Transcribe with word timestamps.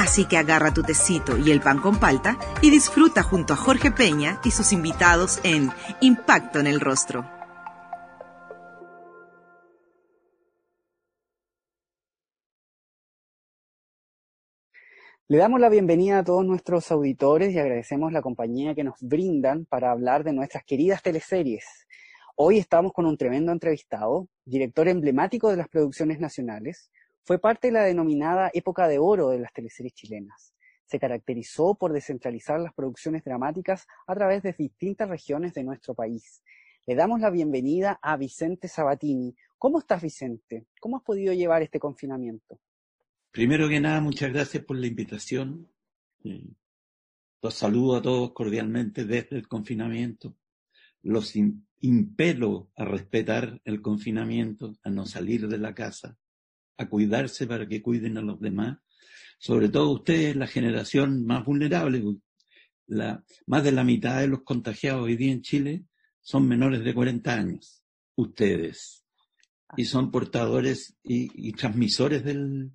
Así 0.00 0.24
que 0.24 0.38
agarra 0.38 0.72
tu 0.72 0.82
tecito 0.82 1.36
y 1.36 1.50
el 1.50 1.60
pan 1.60 1.78
con 1.78 2.00
palta 2.00 2.38
y 2.62 2.70
disfruta 2.70 3.22
junto 3.22 3.52
a 3.52 3.56
Jorge 3.56 3.90
Peña 3.90 4.40
y 4.42 4.50
sus 4.50 4.72
invitados 4.72 5.40
en 5.44 5.68
Impacto 6.00 6.58
en 6.58 6.66
el 6.66 6.80
Rostro. 6.80 7.28
Le 15.28 15.36
damos 15.36 15.60
la 15.60 15.68
bienvenida 15.68 16.20
a 16.20 16.24
todos 16.24 16.46
nuestros 16.46 16.90
auditores 16.90 17.52
y 17.52 17.58
agradecemos 17.58 18.10
la 18.10 18.22
compañía 18.22 18.74
que 18.74 18.84
nos 18.84 18.94
brindan 19.02 19.66
para 19.66 19.90
hablar 19.90 20.24
de 20.24 20.32
nuestras 20.32 20.64
queridas 20.64 21.02
teleseries. 21.02 21.86
Hoy 22.36 22.56
estamos 22.56 22.94
con 22.94 23.04
un 23.04 23.18
tremendo 23.18 23.52
entrevistado, 23.52 24.28
director 24.46 24.88
emblemático 24.88 25.50
de 25.50 25.58
las 25.58 25.68
producciones 25.68 26.20
nacionales, 26.20 26.90
fue 27.24 27.38
parte 27.38 27.68
de 27.68 27.72
la 27.72 27.84
denominada 27.84 28.50
época 28.54 28.88
de 28.88 28.98
oro 28.98 29.28
de 29.28 29.38
las 29.38 29.52
teleseries 29.52 29.94
chilenas. 29.94 30.54
Se 30.86 30.98
caracterizó 30.98 31.74
por 31.74 31.92
descentralizar 31.92 32.58
las 32.60 32.74
producciones 32.74 33.22
dramáticas 33.22 33.86
a 34.06 34.14
través 34.14 34.42
de 34.42 34.52
distintas 34.52 35.08
regiones 35.08 35.54
de 35.54 35.62
nuestro 35.62 35.94
país. 35.94 36.42
Le 36.86 36.94
damos 36.94 37.20
la 37.20 37.30
bienvenida 37.30 38.00
a 38.02 38.16
Vicente 38.16 38.66
Sabatini. 38.66 39.36
¿Cómo 39.58 39.78
estás, 39.78 40.02
Vicente? 40.02 40.66
¿Cómo 40.80 40.96
has 40.96 41.02
podido 41.04 41.32
llevar 41.32 41.62
este 41.62 41.78
confinamiento? 41.78 42.58
Primero 43.30 43.68
que 43.68 43.78
nada, 43.78 44.00
muchas 44.00 44.32
gracias 44.32 44.64
por 44.64 44.76
la 44.76 44.88
invitación. 44.88 45.70
Eh, 46.24 46.48
los 47.42 47.54
saludo 47.54 47.96
a 47.96 48.02
todos 48.02 48.32
cordialmente 48.32 49.04
desde 49.04 49.36
el 49.36 49.46
confinamiento. 49.46 50.34
Los 51.02 51.34
impelo 51.80 52.70
a 52.74 52.84
respetar 52.84 53.60
el 53.64 53.80
confinamiento, 53.80 54.76
a 54.82 54.90
no 54.90 55.06
salir 55.06 55.46
de 55.48 55.58
la 55.58 55.74
casa, 55.74 56.18
a 56.80 56.88
cuidarse 56.88 57.46
para 57.46 57.68
que 57.68 57.82
cuiden 57.82 58.16
a 58.16 58.22
los 58.22 58.40
demás. 58.40 58.78
Sobre 59.38 59.68
todo 59.68 59.90
ustedes, 59.90 60.34
la 60.34 60.46
generación 60.46 61.26
más 61.26 61.44
vulnerable. 61.44 62.02
La, 62.86 63.22
más 63.46 63.62
de 63.62 63.72
la 63.72 63.84
mitad 63.84 64.20
de 64.20 64.28
los 64.28 64.42
contagiados 64.42 65.02
hoy 65.02 65.16
día 65.16 65.32
en 65.32 65.42
Chile 65.42 65.84
son 66.22 66.48
menores 66.48 66.82
de 66.82 66.94
40 66.94 67.34
años. 67.34 67.84
Ustedes. 68.16 69.04
Y 69.76 69.84
son 69.84 70.10
portadores 70.10 70.96
y, 71.02 71.52
transmisores 71.52 72.24
del, 72.24 72.72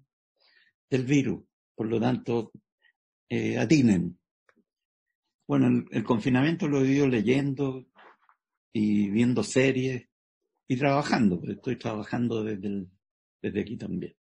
del 0.90 1.04
virus. 1.04 1.44
Por 1.74 1.88
lo 1.88 2.00
tanto, 2.00 2.52
eh, 3.28 3.58
atinen. 3.58 4.20
Bueno, 5.48 5.68
el, 5.68 5.86
el, 5.92 6.04
confinamiento 6.04 6.68
lo 6.68 6.84
he 6.84 6.92
ido 6.92 7.08
leyendo 7.08 7.88
y 8.72 9.10
viendo 9.10 9.44
series 9.44 10.08
y 10.68 10.78
trabajando. 10.78 11.42
Estoy 11.48 11.78
trabajando 11.78 12.44
desde 12.44 12.68
el, 12.68 12.90
desde 13.46 13.62
aquí 13.62 13.78
también. 13.78 14.16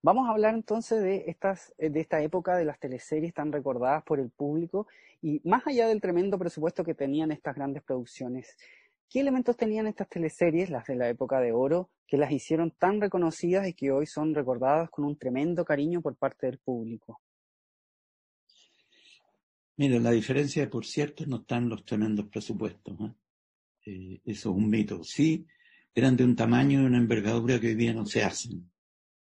Vamos 0.00 0.28
a 0.28 0.30
hablar 0.30 0.54
entonces 0.54 1.02
de, 1.02 1.24
estas, 1.26 1.74
eh, 1.76 1.90
de 1.90 2.00
esta 2.00 2.22
época 2.22 2.56
de 2.56 2.64
las 2.64 2.78
teleseries 2.78 3.34
tan 3.34 3.50
recordadas 3.50 4.04
por 4.04 4.20
el 4.20 4.30
público 4.30 4.86
y 5.20 5.40
más 5.44 5.66
allá 5.66 5.88
del 5.88 6.00
tremendo 6.00 6.38
presupuesto 6.38 6.84
que 6.84 6.94
tenían 6.94 7.32
estas 7.32 7.56
grandes 7.56 7.82
producciones, 7.82 8.56
¿qué 9.10 9.20
elementos 9.20 9.56
tenían 9.56 9.88
estas 9.88 10.08
teleseries, 10.08 10.70
las 10.70 10.86
de 10.86 10.94
la 10.94 11.08
época 11.08 11.40
de 11.40 11.50
oro, 11.50 11.90
que 12.06 12.16
las 12.16 12.30
hicieron 12.30 12.70
tan 12.70 13.00
reconocidas 13.00 13.66
y 13.66 13.74
que 13.74 13.90
hoy 13.90 14.06
son 14.06 14.34
recordadas 14.34 14.88
con 14.90 15.04
un 15.04 15.18
tremendo 15.18 15.64
cariño 15.64 16.00
por 16.00 16.14
parte 16.14 16.46
del 16.46 16.58
público? 16.58 17.20
Mira, 19.76 19.98
la 19.98 20.12
diferencia, 20.12 20.70
por 20.70 20.86
cierto, 20.86 21.26
no 21.26 21.38
están 21.38 21.68
los 21.68 21.84
tremendos 21.84 22.28
presupuestos. 22.28 22.96
¿eh? 23.00 23.12
Eh, 23.86 24.20
eso 24.24 24.50
es 24.50 24.56
un 24.56 24.70
mito. 24.70 25.02
Sí, 25.02 25.44
eran 25.94 26.16
de 26.16 26.24
un 26.24 26.36
tamaño 26.36 26.82
y 26.82 26.84
una 26.84 26.98
envergadura 26.98 27.60
que 27.60 27.68
hoy 27.68 27.74
día 27.74 27.92
no 27.92 28.06
se 28.06 28.22
hacen, 28.22 28.70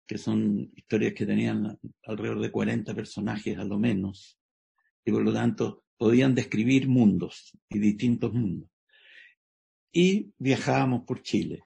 que 0.07 0.19
son 0.19 0.71
historias 0.75 1.15
que 1.15 1.27
tenían 1.27 1.79
alrededor 2.05 2.41
de 2.41 2.51
40 2.51 2.95
personajes 2.95 3.59
a 3.59 3.65
lo 3.65 3.79
menos, 3.79 4.39
y 5.05 5.13
por 5.13 5.23
lo 5.23 5.33
tanto 5.33 5.85
podían 5.97 6.35
describir 6.35 6.89
mundos 6.89 7.53
y 7.69 7.79
distintos 7.79 8.33
mundos. 8.33 8.69
Y 9.93 10.33
viajábamos 10.39 11.05
por 11.07 11.23
Chile, 11.23 11.65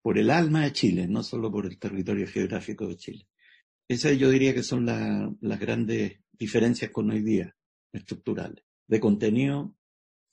por 0.00 0.18
el 0.18 0.30
alma 0.30 0.64
de 0.64 0.72
Chile, 0.72 1.08
no 1.08 1.22
solo 1.22 1.50
por 1.50 1.66
el 1.66 1.78
territorio 1.78 2.26
geográfico 2.26 2.86
de 2.86 2.96
Chile. 2.96 3.28
Esas 3.88 4.16
yo 4.16 4.30
diría 4.30 4.54
que 4.54 4.62
son 4.62 4.86
las 4.86 5.60
grandes 5.60 6.20
diferencias 6.32 6.90
con 6.90 7.10
hoy 7.10 7.22
día, 7.22 7.54
estructurales. 7.92 8.64
De 8.86 9.00
contenido, 9.00 9.74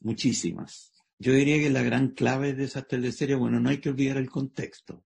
muchísimas. 0.02 0.99
Yo 1.22 1.34
diría 1.34 1.58
que 1.58 1.70
la 1.70 1.84
gran 1.84 2.10
clave 2.12 2.54
de 2.54 2.64
esas 2.64 2.88
teleseries, 2.88 3.38
bueno, 3.38 3.60
no 3.60 3.70
hay 3.70 3.80
que 3.80 3.90
olvidar 3.90 4.16
el 4.16 4.30
contexto. 4.30 5.04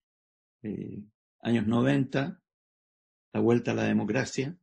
Eh, 0.61 1.03
años 1.41 1.65
90, 1.65 2.39
la 3.33 3.39
vuelta 3.39 3.71
a 3.71 3.73
la 3.73 3.85
democracia, 3.85 4.55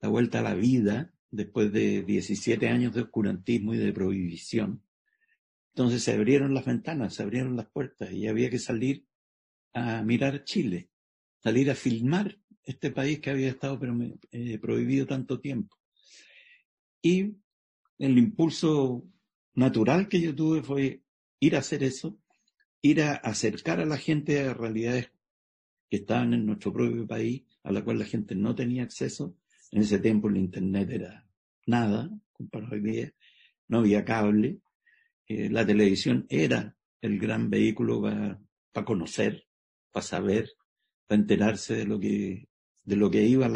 la 0.00 0.08
vuelta 0.08 0.40
a 0.40 0.42
la 0.42 0.54
vida, 0.54 1.14
después 1.30 1.72
de 1.72 2.02
17 2.02 2.68
años 2.68 2.92
de 2.92 3.02
oscurantismo 3.02 3.74
y 3.74 3.78
de 3.78 3.92
prohibición. 3.92 4.82
Entonces 5.72 6.02
se 6.02 6.14
abrieron 6.14 6.52
las 6.52 6.64
ventanas, 6.64 7.14
se 7.14 7.22
abrieron 7.22 7.56
las 7.56 7.68
puertas 7.70 8.10
y 8.10 8.26
había 8.26 8.50
que 8.50 8.58
salir 8.58 9.06
a 9.72 10.02
mirar 10.02 10.42
Chile, 10.42 10.90
salir 11.38 11.70
a 11.70 11.76
filmar 11.76 12.40
este 12.64 12.90
país 12.90 13.20
que 13.20 13.30
había 13.30 13.48
estado 13.48 13.78
eh, 14.32 14.58
prohibido 14.58 15.06
tanto 15.06 15.38
tiempo. 15.40 15.76
Y 17.00 17.36
el 17.98 18.18
impulso 18.18 19.06
natural 19.60 20.08
que 20.08 20.20
yo 20.22 20.34
tuve 20.34 20.62
fue 20.62 21.02
ir 21.38 21.54
a 21.54 21.58
hacer 21.58 21.82
eso, 21.84 22.18
ir 22.80 23.02
a 23.02 23.12
acercar 23.12 23.78
a 23.80 23.84
la 23.84 23.98
gente 23.98 24.40
a 24.40 24.54
realidades 24.54 25.12
que 25.90 25.98
estaban 25.98 26.32
en 26.32 26.46
nuestro 26.46 26.72
propio 26.72 27.06
país, 27.06 27.44
a 27.62 27.70
la 27.70 27.84
cual 27.84 27.98
la 27.98 28.06
gente 28.06 28.34
no 28.34 28.54
tenía 28.54 28.82
acceso. 28.82 29.36
En 29.70 29.82
ese 29.82 29.98
tiempo 29.98 30.28
el 30.28 30.38
Internet 30.38 30.90
era 30.90 31.28
nada, 31.66 32.10
comparado 32.32 32.74
no 33.68 33.78
había 33.78 34.04
cable, 34.04 34.60
eh, 35.28 35.50
la 35.50 35.64
televisión 35.66 36.26
era 36.30 36.74
el 37.02 37.18
gran 37.18 37.50
vehículo 37.50 38.00
para 38.00 38.86
conocer, 38.86 39.46
para 39.92 40.06
saber, 40.06 40.50
para 41.06 41.20
enterarse 41.20 41.74
de 41.74 41.84
lo 41.84 42.00
que, 42.00 42.48
de 42.82 42.96
lo 42.96 43.10
que 43.10 43.24
iba 43.24 43.48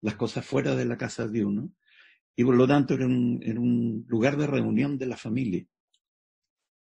las 0.00 0.14
cosas 0.16 0.44
fuera 0.44 0.74
de 0.74 0.84
la 0.84 0.98
casa 0.98 1.28
de 1.28 1.44
uno 1.44 1.72
y 2.38 2.44
por 2.44 2.54
lo 2.54 2.68
tanto 2.68 2.94
era 2.94 3.04
un, 3.04 4.04
lugar 4.06 4.36
de 4.36 4.46
reunión 4.46 4.96
de 4.96 5.06
la 5.06 5.16
familia. 5.16 5.66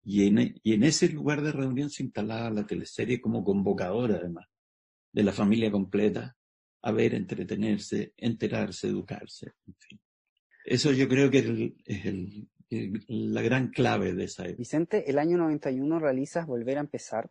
Y 0.04 0.28
en, 0.28 0.54
y 0.62 0.74
en 0.74 0.84
ese 0.84 1.08
lugar 1.08 1.42
de 1.42 1.50
reunión 1.50 1.90
se 1.90 2.04
instalaba 2.04 2.50
la 2.50 2.64
teleserie 2.64 3.20
como 3.20 3.42
convocadora, 3.42 4.14
además, 4.14 4.46
de 5.10 5.24
la 5.24 5.32
familia 5.32 5.68
completa 5.72 6.36
a 6.82 6.92
ver, 6.92 7.14
entretenerse, 7.14 8.14
enterarse, 8.16 8.86
educarse. 8.86 9.54
Eso 10.64 10.92
yo 10.92 11.08
creo 11.08 11.28
que 11.32 11.74
es 11.84 13.04
la 13.08 13.42
gran 13.42 13.70
clave 13.70 14.14
de 14.14 14.24
esa 14.24 14.44
época. 14.44 14.58
Vicente, 14.58 15.10
el 15.10 15.18
año 15.18 15.36
91 15.36 15.98
realizas 15.98 16.46
Volver 16.46 16.78
a 16.78 16.82
empezar, 16.82 17.28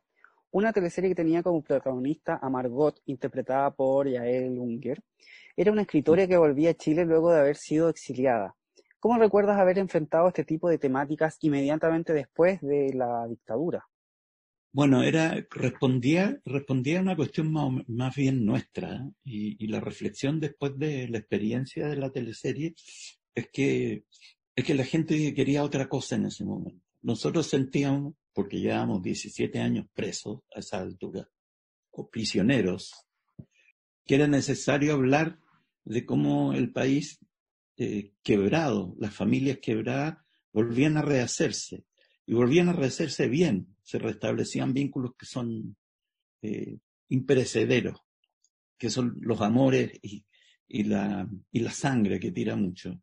una 0.51 0.73
teleserie 0.73 1.09
que 1.09 1.15
tenía 1.15 1.43
como 1.43 1.61
protagonista 1.61 2.39
a 2.41 2.49
Margot, 2.49 2.99
interpretada 3.05 3.71
por 3.71 4.07
Yael 4.07 4.57
Unger, 4.57 5.03
era 5.55 5.71
una 5.71 5.81
escritora 5.81 6.27
que 6.27 6.37
volvía 6.37 6.71
a 6.71 6.73
Chile 6.73 7.05
luego 7.05 7.31
de 7.31 7.39
haber 7.39 7.57
sido 7.57 7.89
exiliada. 7.89 8.55
¿Cómo 8.99 9.17
recuerdas 9.17 9.57
haber 9.57 9.77
enfrentado 9.77 10.27
este 10.27 10.43
tipo 10.43 10.69
de 10.69 10.77
temáticas 10.77 11.37
inmediatamente 11.41 12.13
después 12.13 12.59
de 12.61 12.93
la 12.93 13.27
dictadura? 13.27 13.85
Bueno, 14.71 15.01
era, 15.01 15.35
respondía, 15.49 16.39
respondía 16.45 16.99
a 16.99 17.01
una 17.01 17.15
cuestión 17.15 17.51
más, 17.51 18.15
bien 18.15 18.45
nuestra, 18.45 19.09
y, 19.23 19.67
la 19.67 19.79
reflexión 19.79 20.39
después 20.39 20.77
de 20.77 21.07
la 21.07 21.17
experiencia 21.17 21.87
de 21.87 21.95
la 21.95 22.11
teleserie 22.11 22.75
es 23.33 23.47
que, 23.51 24.03
es 24.55 24.63
que 24.63 24.75
la 24.75 24.83
gente 24.83 25.33
quería 25.33 25.63
otra 25.63 25.89
cosa 25.89 26.17
en 26.17 26.25
ese 26.25 26.45
momento. 26.45 26.85
Nosotros 27.01 27.47
sentíamos, 27.47 28.13
porque 28.33 28.59
llevábamos 28.59 29.01
17 29.01 29.59
años 29.59 29.87
presos 29.93 30.41
a 30.55 30.59
esa 30.59 30.79
altura, 30.79 31.29
o 31.91 32.09
prisioneros, 32.09 32.93
que 34.05 34.15
era 34.15 34.27
necesario 34.27 34.93
hablar 34.93 35.39
de 35.83 36.05
cómo 36.05 36.53
el 36.53 36.71
país 36.71 37.19
eh, 37.77 38.13
quebrado, 38.23 38.95
las 38.99 39.13
familias 39.13 39.59
quebradas, 39.61 40.17
volvían 40.51 40.97
a 40.97 41.01
rehacerse 41.01 41.85
y 42.25 42.33
volvían 42.33 42.69
a 42.69 42.73
rehacerse 42.73 43.27
bien, 43.27 43.75
se 43.81 43.99
restablecían 43.99 44.73
vínculos 44.73 45.13
que 45.17 45.25
son 45.25 45.75
eh, 46.41 46.77
imperecederos, 47.09 47.99
que 48.77 48.89
son 48.89 49.17
los 49.21 49.41
amores 49.41 49.91
y, 50.01 50.83
la, 50.83 51.27
y 51.51 51.59
la 51.59 51.71
sangre 51.71 52.19
que 52.19 52.31
tira 52.31 52.55
mucho. 52.55 53.01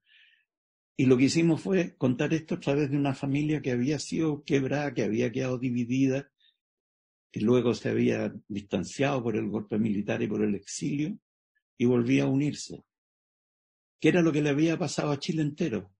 Y 0.96 1.06
lo 1.06 1.18
que 1.18 1.24
hicimos 1.24 1.60
fue 1.60 1.94
contar 1.96 2.32
esto 2.32 2.54
a 2.54 2.60
través 2.60 2.90
de 2.90 2.96
una 2.96 3.14
familia 3.14 3.60
que 3.60 3.70
había 3.70 3.98
sido 3.98 4.42
quebrada, 4.44 4.94
que 4.94 5.02
había 5.02 5.30
quedado 5.30 5.58
dividida, 5.58 6.30
que 7.30 7.40
luego 7.40 7.74
se 7.74 7.90
había 7.90 8.34
distanciado 8.48 9.22
por 9.22 9.36
el 9.36 9.48
golpe 9.48 9.78
militar 9.78 10.22
y 10.22 10.26
por 10.26 10.42
el 10.42 10.54
exilio, 10.54 11.18
y 11.76 11.84
volvía 11.84 12.24
a 12.24 12.28
unirse. 12.28 12.82
Que 14.00 14.08
era 14.08 14.22
lo 14.22 14.32
que 14.32 14.40
le 14.40 14.48
había 14.48 14.78
pasado 14.78 15.12
a 15.12 15.18
Chile 15.18 15.42
entero. 15.42 15.92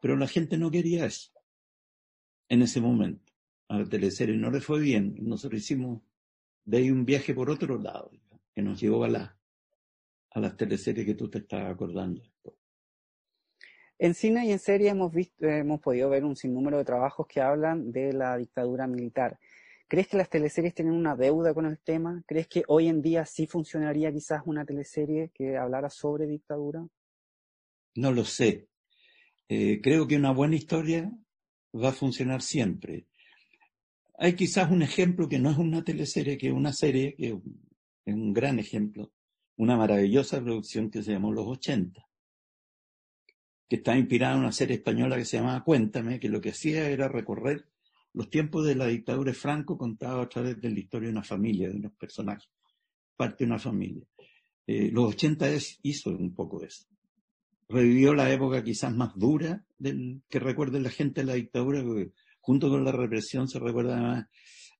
Pero 0.00 0.16
la 0.16 0.28
gente 0.28 0.56
no 0.56 0.70
quería 0.70 1.04
eso 1.04 1.30
en 2.48 2.62
ese 2.62 2.80
momento. 2.80 3.32
A 3.68 3.78
la 3.78 3.88
teleserie 3.88 4.36
no 4.36 4.50
le 4.50 4.60
fue 4.60 4.80
bien. 4.80 5.16
Nosotros 5.20 5.60
hicimos 5.60 6.02
de 6.64 6.78
ahí 6.78 6.90
un 6.90 7.04
viaje 7.04 7.34
por 7.34 7.50
otro 7.50 7.78
lado, 7.78 8.10
que 8.54 8.62
nos 8.62 8.80
llevó 8.80 9.04
a, 9.04 9.08
la, 9.08 9.38
a 10.30 10.40
las 10.40 10.56
teleseries 10.56 11.04
que 11.04 11.14
tú 11.14 11.28
te 11.28 11.38
estás 11.38 11.70
acordando. 11.70 12.22
En 13.98 14.14
cine 14.14 14.46
y 14.46 14.52
en 14.52 14.58
serie 14.58 14.90
hemos 14.90 15.12
visto, 15.12 15.46
hemos 15.46 15.80
podido 15.80 16.10
ver 16.10 16.24
un 16.24 16.36
sinnúmero 16.36 16.78
de 16.78 16.84
trabajos 16.84 17.26
que 17.26 17.40
hablan 17.40 17.92
de 17.92 18.12
la 18.12 18.36
dictadura 18.36 18.86
militar. 18.86 19.38
¿Crees 19.86 20.08
que 20.08 20.16
las 20.16 20.28
teleseries 20.28 20.74
tienen 20.74 20.94
una 20.94 21.14
deuda 21.14 21.54
con 21.54 21.66
el 21.66 21.78
tema? 21.78 22.22
¿Crees 22.26 22.48
que 22.48 22.64
hoy 22.68 22.88
en 22.88 23.02
día 23.02 23.24
sí 23.26 23.46
funcionaría 23.46 24.12
quizás 24.12 24.42
una 24.46 24.64
teleserie 24.64 25.30
que 25.32 25.56
hablara 25.56 25.90
sobre 25.90 26.26
dictadura? 26.26 26.86
No 27.94 28.10
lo 28.10 28.24
sé. 28.24 28.66
Eh, 29.48 29.80
creo 29.80 30.08
que 30.08 30.16
una 30.16 30.32
buena 30.32 30.56
historia 30.56 31.12
va 31.74 31.90
a 31.90 31.92
funcionar 31.92 32.42
siempre. 32.42 33.06
Hay 34.18 34.34
quizás 34.34 34.70
un 34.70 34.82
ejemplo 34.82 35.28
que 35.28 35.38
no 35.38 35.50
es 35.50 35.58
una 35.58 35.84
teleserie, 35.84 36.38
que 36.38 36.48
es 36.48 36.52
una 36.52 36.72
serie, 36.72 37.14
que 37.16 37.38
es 38.06 38.14
un 38.14 38.32
gran 38.32 38.58
ejemplo, 38.58 39.12
una 39.56 39.76
maravillosa 39.76 40.40
producción 40.40 40.90
que 40.90 41.02
se 41.02 41.12
llamó 41.12 41.32
Los 41.32 41.46
80, 41.46 42.03
que 43.68 43.76
está 43.76 43.96
inspirada 43.96 44.34
en 44.34 44.40
una 44.40 44.52
serie 44.52 44.76
española 44.76 45.16
que 45.16 45.24
se 45.24 45.38
llamaba 45.38 45.64
Cuéntame, 45.64 46.20
que 46.20 46.28
lo 46.28 46.40
que 46.40 46.50
hacía 46.50 46.88
era 46.88 47.08
recorrer 47.08 47.66
los 48.12 48.30
tiempos 48.30 48.64
de 48.64 48.76
la 48.76 48.86
dictadura 48.86 49.32
de 49.32 49.38
Franco 49.38 49.76
contados 49.76 50.24
a 50.24 50.28
través 50.28 50.60
de 50.60 50.70
la 50.70 50.78
historia 50.78 51.08
de 51.08 51.12
una 51.12 51.24
familia, 51.24 51.68
de 51.68 51.76
unos 51.76 51.92
personajes, 51.92 52.48
parte 53.16 53.44
de 53.44 53.50
una 53.50 53.58
familia. 53.58 54.04
Eh, 54.66 54.90
los 54.92 55.14
80 55.14 55.48
hizo 55.82 56.10
un 56.10 56.34
poco 56.34 56.62
eso. 56.62 56.86
Revivió 57.68 58.14
la 58.14 58.32
época 58.32 58.62
quizás 58.62 58.94
más 58.94 59.16
dura 59.16 59.64
que 59.80 60.38
recuerde 60.38 60.80
la 60.80 60.90
gente 60.90 61.22
de 61.22 61.26
la 61.26 61.34
dictadura, 61.34 61.82
porque 61.82 62.12
junto 62.40 62.70
con 62.70 62.84
la 62.84 62.92
represión 62.92 63.48
se 63.48 63.58
recuerdan 63.58 64.28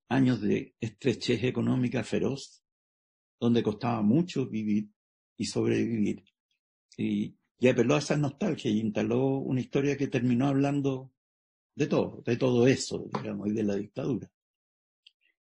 años 0.09 0.41
de 0.41 0.75
estrechez 0.81 1.43
económica 1.45 2.05
feroz, 2.05 2.63
donde 3.41 3.63
costaba 3.63 4.01
mucho 4.03 4.47
vivir 4.49 4.91
y 5.37 5.47
sobrevivir. 5.47 6.25
Y, 6.97 7.37
y 7.59 7.69
apeló 7.69 7.95
a 7.95 7.99
esa 7.99 8.17
nostalgia 8.17 8.71
y 8.71 8.81
instaló 8.81 9.39
una 9.39 9.61
historia 9.61 9.97
que 9.97 10.09
terminó 10.09 10.49
hablando 10.49 11.13
de 11.75 11.87
todo, 11.87 12.23
de 12.25 12.37
todo 12.37 12.67
eso, 12.67 13.09
digamos, 13.15 13.49
y 13.49 13.53
de 13.53 13.63
la 13.63 13.77
dictadura. 13.77 14.31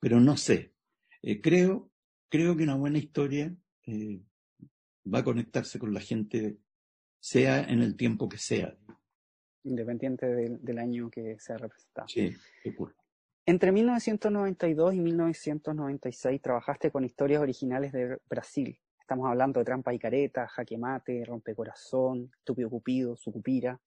Pero 0.00 0.20
no 0.20 0.36
sé, 0.36 0.74
eh, 1.22 1.40
creo, 1.40 1.90
creo 2.28 2.56
que 2.56 2.64
una 2.64 2.76
buena 2.76 2.98
historia 2.98 3.54
eh, 3.86 4.20
va 5.12 5.20
a 5.20 5.24
conectarse 5.24 5.78
con 5.78 5.92
la 5.92 6.00
gente, 6.00 6.58
sea 7.20 7.62
en 7.62 7.82
el 7.82 7.96
tiempo 7.96 8.28
que 8.28 8.38
sea. 8.38 8.76
Independiente 9.64 10.26
del, 10.26 10.78
año 10.78 11.10
que 11.10 11.38
sea 11.38 11.56
representado. 11.56 12.08
Sí, 12.08 12.34
ocurre. 12.66 12.94
Entre 13.46 13.72
1992 13.72 14.94
y 14.94 15.00
1996 15.00 16.40
trabajaste 16.40 16.90
con 16.90 17.04
historias 17.04 17.42
originales 17.42 17.92
de 17.92 18.18
Brasil. 18.28 18.78
Estamos 19.04 19.28
hablando 19.28 19.60
de 19.60 19.66
Trampa 19.66 19.92
y 19.92 19.98
Careta, 19.98 20.48
Jaque 20.48 20.78
Mate, 20.78 21.24
Rompecorazón, 21.26 22.30
Estúpido 22.38 22.70
Cupido, 22.70 23.16
Sucupira 23.16 23.78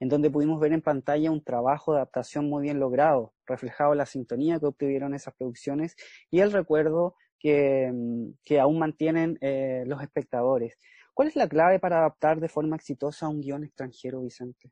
en 0.00 0.08
donde 0.08 0.30
pudimos 0.30 0.60
ver 0.60 0.72
en 0.72 0.82
pantalla 0.82 1.30
un 1.30 1.42
trabajo 1.42 1.92
de 1.92 1.98
adaptación 1.98 2.48
muy 2.48 2.62
bien 2.62 2.80
logrado, 2.80 3.32
reflejado 3.46 3.94
la 3.94 4.06
sintonía 4.06 4.58
que 4.58 4.66
obtuvieron 4.66 5.14
esas 5.14 5.34
producciones 5.34 5.96
y 6.30 6.40
el 6.40 6.52
recuerdo 6.52 7.14
que, 7.38 7.90
mm, 7.92 8.58
aún 8.60 8.78
mantienen 8.78 9.38
eh, 9.40 9.84
los 9.86 10.02
espectadores. 10.02 10.78
¿Cuál 11.12 11.28
es 11.28 11.36
la 11.36 11.48
clave 11.48 11.78
para 11.78 11.98
adaptar 11.98 12.40
de 12.40 12.48
forma 12.48 12.76
exitosa 12.76 13.28
un 13.28 13.40
guion 13.40 13.64
extranjero, 13.64 14.22
Vicente? 14.22 14.70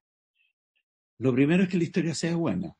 Lo 1.18 1.32
primero 1.32 1.62
es 1.62 1.68
que 1.68 1.78
la 1.78 1.84
historia 1.84 2.14
sea 2.14 2.34
buena. 2.34 2.74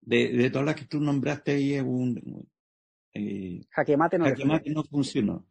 De, 0.00 0.50
todas 0.50 0.66
las 0.66 0.74
que 0.74 0.86
tú 0.86 1.00
nombraste 1.00 1.52
ahí, 1.52 1.78
un, 1.78 2.48
eh, 3.14 3.60
Jaque 3.70 3.96
Mate 3.96 4.18
no, 4.18 4.26
no 4.66 4.84
funcionó. 4.84 5.46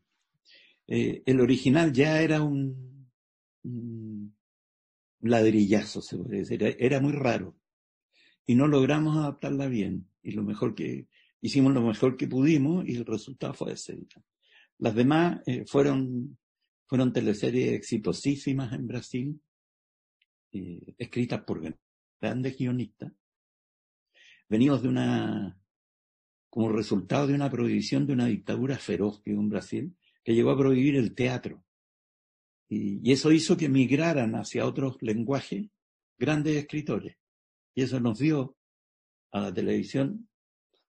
Eh, 0.87 1.23
el 1.25 1.39
original 1.39 1.93
ya 1.93 2.21
era 2.21 2.41
un, 2.41 3.07
ladrillazo, 5.21 6.01
se 6.01 6.17
puede 6.17 6.39
decir. 6.39 6.63
Era 6.79 6.99
muy 6.99 7.13
raro. 7.13 7.55
Y 8.45 8.55
no 8.55 8.67
logramos 8.67 9.15
adaptarla 9.15 9.67
bien. 9.67 10.07
Y 10.23 10.31
lo 10.31 10.43
mejor 10.43 10.75
que, 10.75 11.07
hicimos 11.41 11.73
lo 11.73 11.81
mejor 11.81 12.17
que 12.17 12.27
pudimos 12.27 12.87
y 12.87 12.95
el 12.95 13.05
resultado 13.05 13.53
fue 13.53 13.73
ese. 13.73 13.97
Las 14.77 14.95
demás 14.95 15.41
eh, 15.45 15.65
fueron, 15.67 16.37
fueron 16.87 17.13
teleseries 17.13 17.73
exitosísimas 17.73 18.73
en 18.73 18.87
Brasil, 18.87 19.41
eh, 20.53 20.93
escritas 20.97 21.43
por 21.43 21.61
grandes 22.19 22.57
guionistas, 22.57 23.11
venidos 24.49 24.81
de 24.81 24.89
una, 24.89 25.60
como 26.51 26.69
resultado 26.69 27.27
de 27.27 27.33
una 27.33 27.49
prohibición 27.49 28.05
de 28.05 28.13
una 28.13 28.25
dictadura 28.25 28.77
feroz 28.77 29.21
que 29.21 29.33
hubo 29.33 29.41
en 29.41 29.49
Brasil, 29.49 29.95
que 30.21 30.35
llegó 30.35 30.51
a 30.51 30.57
prohibir 30.57 30.97
el 30.97 31.15
teatro. 31.15 31.63
Y, 32.67 33.09
eso 33.09 33.31
hizo 33.31 33.55
que 33.55 33.69
migraran 33.69 34.35
hacia 34.35 34.67
otros 34.67 34.97
lenguajes 35.01 35.69
grandes 36.17 36.57
escritores. 36.57 37.15
Y 37.73 37.83
eso 37.83 38.01
nos 38.01 38.19
dio 38.19 38.57
a 39.31 39.39
la 39.39 39.53
televisión 39.53 40.27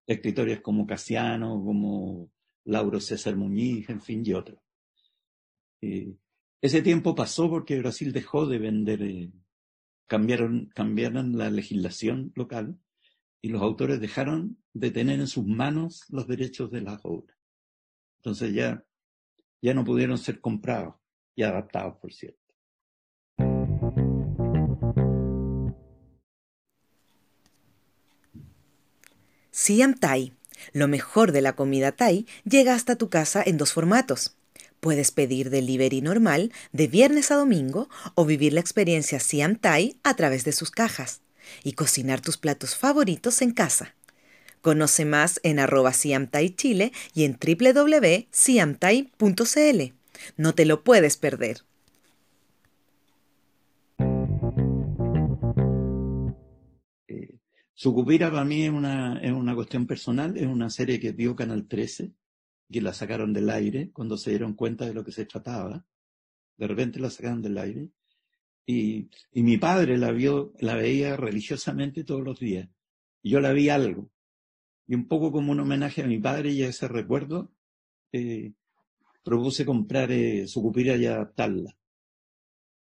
escritores 0.04 0.60
como 0.60 0.84
Casiano, 0.84 1.62
como 1.64 2.28
Lauro 2.64 2.98
César 3.00 3.36
Muñiz, 3.36 3.88
en 3.88 4.00
fin, 4.00 4.24
y 4.26 4.34
otros. 4.34 4.58
ese 5.80 6.82
tiempo 6.82 7.14
pasó 7.14 7.48
porque 7.48 7.78
Brasil 7.78 8.12
dejó 8.12 8.46
de 8.46 8.58
vender, 8.58 9.02
eh, 9.02 9.30
cambiaron, 10.08 10.70
cambiaron 10.74 11.38
la 11.38 11.50
legislación 11.50 12.32
local 12.34 12.80
y 13.42 13.48
los 13.48 13.60
autores 13.60 14.00
dejaron 14.00 14.56
de 14.72 14.92
tener 14.92 15.18
en 15.18 15.26
sus 15.26 15.44
manos 15.44 16.04
los 16.08 16.28
derechos 16.28 16.70
de 16.70 16.80
las 16.80 17.00
obras. 17.02 17.36
Entonces 18.20 18.54
ya, 18.54 18.84
ya 19.60 19.74
no 19.74 19.84
pudieron 19.84 20.16
ser 20.16 20.40
comprados 20.40 20.94
y 21.34 21.42
adaptados, 21.42 21.96
por 22.00 22.12
cierto. 22.12 22.38
Siam 29.50 29.94
Thai, 29.94 30.34
lo 30.72 30.86
mejor 30.86 31.32
de 31.32 31.42
la 31.42 31.56
comida 31.56 31.92
Thai, 31.92 32.26
llega 32.44 32.74
hasta 32.74 32.96
tu 32.96 33.10
casa 33.10 33.42
en 33.44 33.58
dos 33.58 33.72
formatos. 33.72 34.36
Puedes 34.78 35.10
pedir 35.10 35.50
delivery 35.50 36.00
normal 36.00 36.52
de 36.72 36.86
viernes 36.86 37.30
a 37.32 37.36
domingo 37.36 37.88
o 38.14 38.24
vivir 38.24 38.52
la 38.52 38.60
experiencia 38.60 39.18
Siam 39.20 39.56
Thai 39.56 39.96
a 40.04 40.14
través 40.14 40.44
de 40.44 40.52
sus 40.52 40.70
cajas 40.70 41.22
y 41.64 41.72
cocinar 41.72 42.20
tus 42.20 42.38
platos 42.38 42.76
favoritos 42.76 43.42
en 43.42 43.52
casa. 43.52 43.94
Conoce 44.62 45.04
más 45.04 45.40
en 45.42 45.58
arroba 45.58 45.92
Siam 45.92 46.28
Thai 46.28 46.50
Chile 46.50 46.92
y 47.14 47.24
en 47.24 47.36
www.siamthai.cl. 47.36 49.92
No 50.36 50.54
te 50.54 50.66
lo 50.66 50.84
puedes 50.84 51.16
perder. 51.16 51.62
Eh, 57.08 57.38
Sucupira 57.74 58.30
para 58.30 58.44
mí 58.44 58.64
es 58.64 58.70
una, 58.70 59.20
es 59.20 59.32
una 59.32 59.54
cuestión 59.56 59.86
personal, 59.86 60.36
es 60.36 60.46
una 60.46 60.70
serie 60.70 61.00
que 61.00 61.12
dio 61.12 61.34
Canal 61.34 61.66
13, 61.66 62.12
que 62.70 62.80
la 62.80 62.92
sacaron 62.92 63.32
del 63.32 63.50
aire 63.50 63.90
cuando 63.92 64.16
se 64.16 64.30
dieron 64.30 64.54
cuenta 64.54 64.86
de 64.86 64.94
lo 64.94 65.04
que 65.04 65.12
se 65.12 65.26
trataba. 65.26 65.84
De 66.56 66.68
repente 66.68 67.00
la 67.00 67.10
sacaron 67.10 67.42
del 67.42 67.58
aire. 67.58 67.90
Y, 68.64 69.08
y 69.32 69.42
mi 69.42 69.58
padre 69.58 69.98
la 69.98 70.12
vio, 70.12 70.52
la 70.60 70.76
veía 70.76 71.16
religiosamente 71.16 72.04
todos 72.04 72.22
los 72.22 72.38
días. 72.38 72.68
Yo 73.22 73.40
la 73.40 73.52
vi 73.52 73.68
algo. 73.68 74.10
Y 74.86 74.94
un 74.94 75.08
poco 75.08 75.32
como 75.32 75.52
un 75.52 75.60
homenaje 75.60 76.02
a 76.02 76.06
mi 76.06 76.18
padre 76.18 76.50
y 76.52 76.62
a 76.62 76.68
ese 76.68 76.88
recuerdo, 76.88 77.52
eh, 78.12 78.52
propuse 79.22 79.64
comprar 79.64 80.10
eh, 80.10 80.46
Sucupira 80.46 80.96
y 80.96 81.06
adaptarla, 81.06 81.76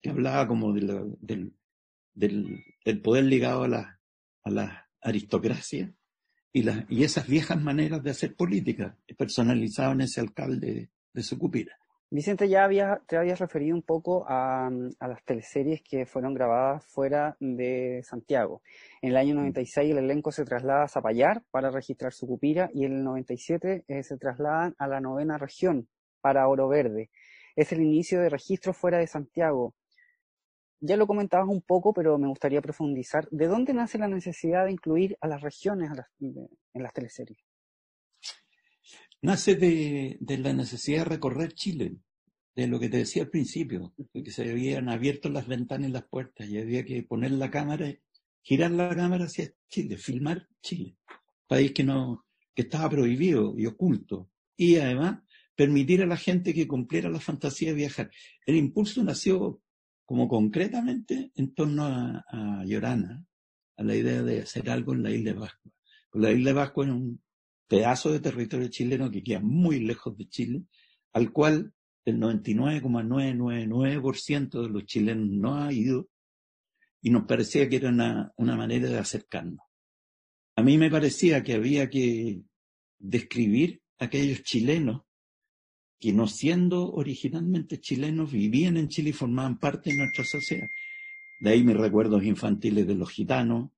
que 0.02 0.10
hablaba 0.10 0.48
como 0.48 0.74
del, 0.74 1.54
del, 2.14 3.02
poder 3.02 3.26
ligado 3.26 3.64
a 3.64 3.68
la, 3.68 4.02
a 4.44 4.50
la 4.50 4.90
aristocracia 5.02 5.94
y, 6.52 6.64
la, 6.64 6.86
y 6.90 7.04
esas 7.04 7.28
viejas 7.28 7.62
maneras 7.62 8.04
de 8.04 8.12
hacer 8.12 8.36
política, 8.36 8.98
personalizado 9.18 9.94
en 9.94 10.02
ese 10.02 10.20
alcalde 10.20 10.92
de 11.14 11.24
Sucupira. 11.24 11.78
Vicente, 12.14 12.50
ya 12.50 12.66
había, 12.66 13.02
te 13.08 13.16
habías 13.16 13.40
referido 13.40 13.74
un 13.74 13.84
poco 13.84 14.26
a, 14.28 14.68
a, 14.68 15.08
las 15.08 15.24
teleseries 15.24 15.82
que 15.82 16.06
fueron 16.06 16.34
grabadas 16.34 16.86
fuera 16.86 17.38
de 17.40 18.02
Santiago. 18.04 18.62
En 19.02 19.12
el 19.12 19.18
año 19.18 19.34
96 19.36 19.92
el 19.92 19.98
elenco 20.00 20.34
se 20.34 20.44
traslada 20.44 20.84
a 20.84 20.88
Zapallar 20.90 21.42
para 21.52 21.72
registrar 21.72 22.12
Sucupira 22.12 22.70
y 22.74 22.84
en 22.84 22.98
el 22.98 23.04
97 23.06 23.86
eh, 23.88 24.04
se 24.04 24.18
trasladan 24.18 24.76
a 24.78 24.90
la 24.90 25.00
novena 25.00 25.38
región 25.38 25.88
para 26.20 26.50
Oro 26.50 26.68
Verde. 26.68 27.12
Es 27.56 27.72
el 27.72 27.82
inicio 27.82 28.20
de 28.20 28.28
registro 28.28 28.74
fuera 28.74 28.98
de 28.98 29.08
Santiago. 29.08 29.74
ya 30.82 30.98
lo 30.98 31.08
comentabas 31.08 31.48
un 31.48 31.62
poco, 31.62 31.94
pero 31.94 32.18
me 32.18 32.28
gustaría 32.28 32.62
profundizar. 32.62 33.26
¿De 33.32 33.48
dónde 33.48 33.74
nace 33.74 33.98
la 33.98 34.10
necesidad 34.10 34.66
de 34.66 34.74
incluir 34.74 35.18
a 35.22 35.30
las 35.30 35.42
regiones 35.42 35.90
en 36.20 36.84
las 36.84 36.92
teleseries? 36.92 37.51
Nace 39.24 39.56
de, 39.56 40.18
la 40.40 40.52
necesidad 40.52 41.00
de 41.00 41.06
recorrer 41.06 41.54
Chile, 41.54 41.98
de 42.56 42.68
lo 42.68 42.80
que 42.80 42.90
te 42.90 42.98
decía 42.98 43.24
al 43.24 43.30
principio, 43.30 43.94
de 43.98 44.24
que 44.24 44.32
se 44.32 44.50
habían 44.50 44.90
abierto 44.90 45.30
las 45.30 45.48
ventanas 45.48 45.90
y 45.90 45.94
las 45.94 46.06
puertas 46.06 46.48
y 46.50 46.58
había 46.58 46.84
que 46.84 47.04
poner 47.04 47.32
la 47.32 47.52
cámara, 47.52 47.94
girar 48.42 48.72
la 48.72 48.96
cámara 48.96 49.26
hacia 49.26 49.54
Chile, 49.70 49.98
filmar 49.98 50.48
Chile, 50.64 50.98
país 51.48 51.72
que 51.72 51.84
no, 51.84 52.26
que 52.56 52.64
estaba 52.64 52.90
prohibido 52.90 53.54
y 53.58 53.68
oculto, 53.68 54.32
y 54.58 54.78
además 54.78 55.20
permitir 55.56 56.02
a 56.02 56.08
la 56.08 56.18
gente 56.18 56.52
que 56.54 56.68
cumpliera 56.68 57.08
la 57.08 57.20
fantasía 57.20 57.70
de 57.70 57.76
viajar. 57.76 58.10
El 58.48 58.56
impulso 58.56 59.04
nació 59.04 59.62
como 60.04 60.28
concretamente 60.28 61.32
en 61.36 61.54
torno 61.54 61.86
a, 61.86 62.64
Llorana, 62.66 63.24
a 63.78 63.84
la 63.84 63.96
idea 63.96 64.24
de 64.24 64.42
hacer 64.42 64.68
algo 64.72 64.94
en 64.94 65.04
la 65.04 65.12
isla 65.12 65.34
de 65.34 65.40
Pascua. 65.40 65.72
La 66.14 66.32
isla 66.32 66.50
de 66.50 66.56
Pascua 66.56 66.86
es 66.86 66.92
un 66.92 67.22
pedazo 67.72 68.12
de 68.12 68.20
territorio 68.20 68.68
chileno 68.68 69.10
que 69.10 69.24
queda 69.24 69.40
muy 69.40 69.80
lejos 69.80 70.18
de 70.18 70.28
Chile, 70.28 70.64
al 71.14 71.32
cual 71.32 71.74
el 72.04 72.20
99,999% 72.20 74.62
de 74.62 74.70
los 74.70 74.84
chilenos 74.84 75.30
no 75.30 75.56
ha 75.56 75.72
ido 75.72 76.10
y 77.02 77.12
nos 77.12 77.24
parecía 77.24 77.70
que 77.70 77.78
era 77.78 77.88
una, 77.88 78.34
una 78.36 78.58
manera 78.58 78.90
de 78.90 78.98
acercarnos. 78.98 79.66
A 80.58 80.64
mí 80.64 80.78
me 80.78 80.92
parecía 80.92 81.44
que 81.44 81.54
había 81.54 81.90
que 81.90 82.42
describir 83.00 83.82
a 84.00 84.06
aquellos 84.06 84.44
chilenos 84.44 85.04
que 85.98 86.12
no 86.12 86.28
siendo 86.28 86.92
originalmente 86.92 87.80
chilenos 87.80 88.34
vivían 88.34 88.76
en 88.76 88.90
Chile 88.90 89.12
y 89.12 89.14
formaban 89.14 89.60
parte 89.60 89.92
de 89.92 89.98
nuestra 89.98 90.26
sociedad. 90.26 90.68
De 91.40 91.52
ahí 91.52 91.64
mis 91.64 91.78
recuerdos 91.78 92.22
infantiles 92.26 92.86
de 92.86 92.96
los 92.96 93.10
gitanos, 93.10 93.72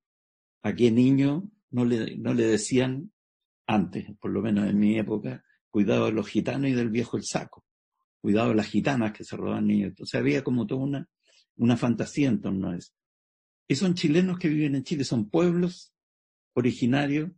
a 0.62 0.74
qué 0.74 0.90
niño 0.90 1.48
no 1.70 1.84
le, 1.84 2.16
no 2.16 2.34
le 2.34 2.44
decían 2.44 3.12
antes, 3.66 4.06
por 4.20 4.30
lo 4.30 4.42
menos 4.42 4.68
en 4.68 4.78
mi 4.78 4.98
época, 4.98 5.44
cuidado 5.70 6.06
de 6.06 6.12
los 6.12 6.28
gitanos 6.28 6.70
y 6.70 6.74
del 6.74 6.90
viejo 6.90 7.16
el 7.16 7.24
saco, 7.24 7.64
cuidado 8.20 8.50
de 8.50 8.54
las 8.56 8.66
gitanas 8.66 9.12
que 9.12 9.24
se 9.24 9.36
roban 9.36 9.66
niños. 9.66 9.88
Entonces 9.90 10.18
había 10.18 10.44
como 10.44 10.66
toda 10.66 10.82
una, 10.82 11.08
una 11.56 11.76
fantasía 11.76 12.28
en 12.28 12.40
torno 12.40 12.70
a 12.70 12.76
eso. 12.76 12.92
Y 13.66 13.76
son 13.76 13.94
chilenos 13.94 14.38
que 14.38 14.48
viven 14.48 14.74
en 14.74 14.84
Chile, 14.84 15.04
son 15.04 15.30
pueblos 15.30 15.92
originarios, 16.52 17.30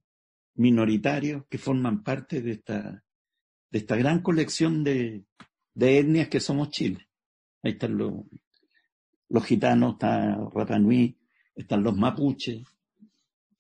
minoritarios, 0.55 1.45
que 1.49 1.59
forman 1.59 2.03
parte 2.03 2.43
de 2.43 2.53
esta, 2.53 3.05
de 3.71 3.79
esta 3.79 3.97
gran 3.97 4.21
colección 4.23 4.83
de, 4.83 5.25
de 5.75 5.99
etnias 5.99 6.29
que 6.29 6.41
somos 6.41 6.71
Chile. 6.71 7.09
Ahí 7.63 7.73
están 7.73 7.97
los, 7.97 8.13
los 9.29 9.45
gitanos, 9.45 9.95
está 9.95 10.37
Rapa 10.53 10.79
están 11.55 11.83
los 11.83 11.97
mapuches, 11.97 12.63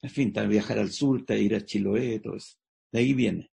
en 0.06 0.12
fin, 0.12 0.28
está 0.28 0.44
viajar 0.44 0.78
al 0.78 0.90
sur, 0.90 1.24
ir 1.28 1.54
a 1.54 1.60
Chiloé, 1.60 2.20
todo 2.20 2.36
eso. 2.36 2.56
De 2.92 3.00
ahí 3.00 3.14
viene. 3.14 3.50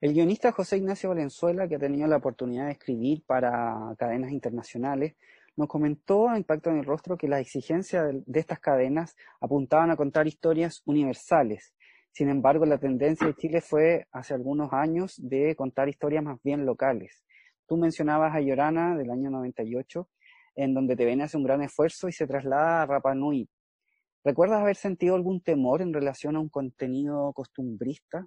El 0.00 0.12
guionista 0.12 0.52
José 0.52 0.76
Ignacio 0.76 1.08
Valenzuela, 1.08 1.66
que 1.66 1.76
ha 1.76 1.78
tenido 1.78 2.06
la 2.06 2.16
oportunidad 2.16 2.66
de 2.66 2.72
escribir 2.72 3.22
para 3.26 3.94
cadenas 3.98 4.32
internacionales, 4.32 5.16
nos 5.56 5.68
comentó 5.68 6.28
a 6.28 6.36
Impacto 6.36 6.70
en 6.70 6.78
el 6.78 6.84
Rostro 6.84 7.16
que 7.16 7.28
las 7.28 7.40
exigencias 7.40 8.04
de 8.26 8.40
estas 8.40 8.60
cadenas 8.60 9.16
apuntaban 9.40 9.90
a 9.90 9.96
contar 9.96 10.26
historias 10.26 10.82
universales 10.84 11.74
sin 12.14 12.28
embargo, 12.28 12.64
la 12.64 12.78
tendencia 12.78 13.26
de 13.26 13.34
Chile 13.34 13.60
fue 13.60 14.06
hace 14.12 14.34
algunos 14.34 14.72
años 14.72 15.16
de 15.18 15.56
contar 15.56 15.88
historias 15.88 16.22
más 16.22 16.40
bien 16.44 16.64
locales. 16.64 17.24
Tú 17.66 17.76
mencionabas 17.76 18.32
a 18.36 18.40
Llorana 18.40 18.96
del 18.96 19.10
año 19.10 19.30
98, 19.30 20.08
en 20.54 20.74
donde 20.74 20.94
te 20.94 21.12
hace 21.20 21.36
un 21.36 21.42
gran 21.42 21.62
esfuerzo 21.62 22.08
y 22.08 22.12
se 22.12 22.28
traslada 22.28 22.82
a 22.82 22.86
Rapa 22.86 23.16
Nui. 23.16 23.48
¿Recuerdas 24.24 24.62
haber 24.62 24.76
sentido 24.76 25.14
algún 25.14 25.42
temor 25.42 25.82
en 25.82 25.92
relación 25.92 26.36
a 26.36 26.40
un 26.40 26.48
contenido 26.48 27.32
costumbrista? 27.34 28.26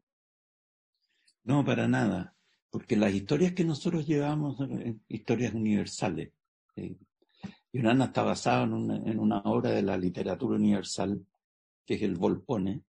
No, 1.43 1.65
para 1.65 1.87
nada, 1.87 2.35
porque 2.69 2.95
las 2.95 3.13
historias 3.13 3.53
que 3.53 3.63
nosotros 3.63 4.05
llevamos 4.05 4.57
son 4.57 5.01
historias 5.07 5.53
universales. 5.53 6.31
Eh, 6.75 6.95
Llorana 7.73 8.05
está 8.05 8.23
basado 8.23 8.63
en 8.63 9.19
una, 9.19 9.39
obra 9.41 9.71
de 9.71 9.81
la 9.81 9.97
literatura 9.97 10.55
universal, 10.55 11.25
que 11.85 11.95
es 11.95 12.01
el 12.01 12.15
Volpone, 12.15 12.83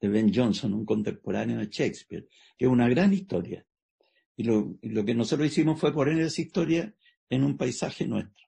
de 0.00 0.08
Ben 0.08 0.32
Jonson, 0.32 0.72
un 0.72 0.86
contemporáneo 0.86 1.58
de 1.58 1.66
Shakespeare, 1.66 2.26
que 2.56 2.64
es 2.64 2.70
una 2.70 2.88
gran 2.88 3.12
historia. 3.12 3.64
Y 4.36 4.44
lo, 4.44 4.78
que 4.80 5.14
nosotros 5.14 5.48
hicimos 5.48 5.78
fue 5.78 5.92
poner 5.92 6.18
esa 6.20 6.40
historia 6.40 6.94
en 7.28 7.44
un 7.44 7.56
paisaje 7.56 8.06
nuestro. 8.06 8.46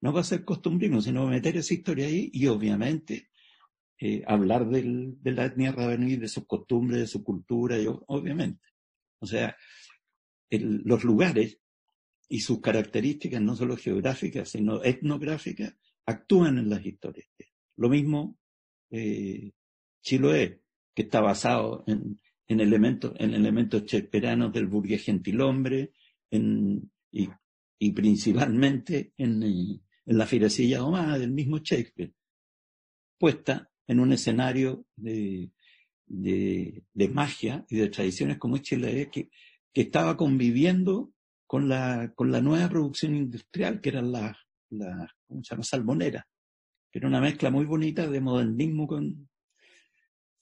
No 0.00 0.12
va 0.12 0.20
a 0.20 0.24
ser 0.24 0.44
costumbrismo, 0.44 1.00
sino 1.00 1.26
meter 1.26 1.56
esa 1.56 1.74
historia 1.74 2.06
ahí 2.06 2.30
y 2.32 2.46
obviamente 2.46 3.28
eh, 3.98 4.22
hablar 4.26 4.68
del, 4.68 5.20
de 5.22 5.32
la 5.32 5.44
etnia 5.46 5.72
rabení, 5.72 6.16
de 6.16 6.28
sus 6.28 6.46
costumbres, 6.46 7.00
de 7.00 7.06
su 7.06 7.22
cultura, 7.22 7.78
y, 7.78 7.86
obviamente. 7.86 8.64
O 9.18 9.26
sea, 9.26 9.54
los 10.50 11.04
lugares 11.04 11.58
y 12.28 12.40
sus 12.40 12.60
características, 12.60 13.42
no 13.42 13.54
solo 13.56 13.76
geográficas, 13.76 14.48
sino 14.48 14.82
etnográficas, 14.82 15.76
actúan 16.06 16.58
en 16.58 16.70
las 16.70 16.84
historias. 16.84 17.28
Lo 17.76 17.88
mismo 17.88 18.38
eh, 18.90 19.52
Chiloé 20.02 20.62
que 20.94 21.02
está 21.02 21.20
basado 21.20 21.84
en, 21.86 22.20
en 22.48 22.60
elementos, 22.60 23.12
en 23.18 23.34
elementos 23.34 23.84
del 23.86 24.66
burgués 24.66 25.04
gentilhombre, 25.04 25.92
en, 26.30 26.90
y, 27.12 27.28
y 27.78 27.92
principalmente 27.92 29.12
en, 29.16 29.42
en 30.06 30.18
la 30.18 30.26
firecilla 30.26 30.78
domada 30.78 31.18
del 31.18 31.32
mismo 31.32 31.58
Shakespeare, 31.58 32.12
puesta 33.18 33.70
en 33.86 34.00
un 34.00 34.12
escenario 34.12 34.86
de, 34.96 35.50
de, 36.06 36.84
de 36.92 37.08
magia 37.08 37.64
y 37.68 37.76
de 37.76 37.88
tradiciones 37.88 38.38
como 38.38 38.58
Chile, 38.58 39.10
que, 39.12 39.30
que 39.72 39.82
estaba 39.82 40.16
conviviendo 40.16 41.12
con 41.46 41.68
la, 41.68 42.12
con 42.14 42.30
la 42.30 42.40
nueva 42.40 42.68
producción 42.68 43.14
industrial, 43.14 43.80
que 43.80 43.88
era 43.90 44.02
la, 44.02 44.36
la 44.70 45.12
¿cómo 45.26 45.42
se 45.42 46.22
que 46.92 46.98
era 46.98 47.08
una 47.08 47.20
mezcla 47.20 47.50
muy 47.50 47.64
bonita 47.66 48.08
de 48.08 48.20
modernismo 48.20 48.86
con, 48.86 49.28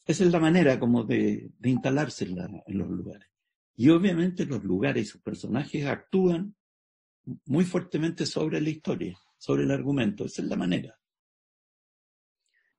esa 0.08 0.24
es 0.24 0.32
la 0.32 0.40
manera 0.40 0.80
como 0.80 1.04
de, 1.04 1.50
instalarse 1.62 2.24
en, 2.24 2.62
los 2.78 2.88
lugares. 2.88 3.28
Y 3.76 3.90
obviamente 3.90 4.46
los 4.46 4.64
lugares 4.64 5.02
y 5.02 5.06
sus 5.06 5.20
personajes 5.20 5.84
actúan 5.84 6.56
muy 7.44 7.66
fuertemente 7.66 8.24
sobre 8.24 8.60
la 8.62 8.70
historia, 8.70 9.18
sobre 9.38 9.62
el 9.62 9.70
argumento. 9.70 10.24
Esa 10.24 10.42
es 10.42 10.48
la 10.48 10.56
manera. 10.56 10.98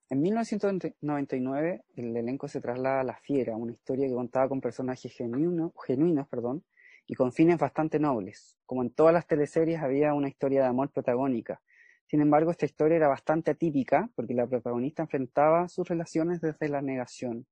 En 0.10 0.22
1999, 0.22 1.84
el 1.96 2.18
elenco 2.18 2.48
se 2.48 2.62
traslada 2.62 3.02
a 3.02 3.04
La 3.04 3.18
Fiera, 3.18 3.56
una 3.56 3.74
historia 3.74 4.08
que 4.08 4.14
contaba 4.14 4.50
con 4.50 4.62
personajes 4.62 5.14
genuinos, 5.14 6.28
perdón, 6.30 6.64
y 7.08 7.16
con 7.16 7.32
fines 7.32 7.58
bastante 7.58 8.00
nobles. 8.00 8.58
Como 8.66 8.82
en 8.84 8.92
todas 8.92 9.14
las 9.14 9.28
teleseries, 9.28 9.82
había 9.82 10.14
una 10.14 10.30
historia 10.30 10.62
de 10.62 10.68
amor 10.68 10.92
protagónica, 10.92 11.62
sin 12.10 12.22
embargo, 12.22 12.50
esta 12.50 12.66
historia 12.66 12.98
era 12.98 13.08
bastante 13.08 13.52
atípica 13.52 14.10
porque 14.16 14.34
la 14.34 14.48
protagonista 14.48 15.04
enfrentaba 15.04 15.68
sus 15.68 15.88
relaciones 15.88 16.42
desde 16.42 16.68
la 16.68 16.82
negación. 16.82 17.46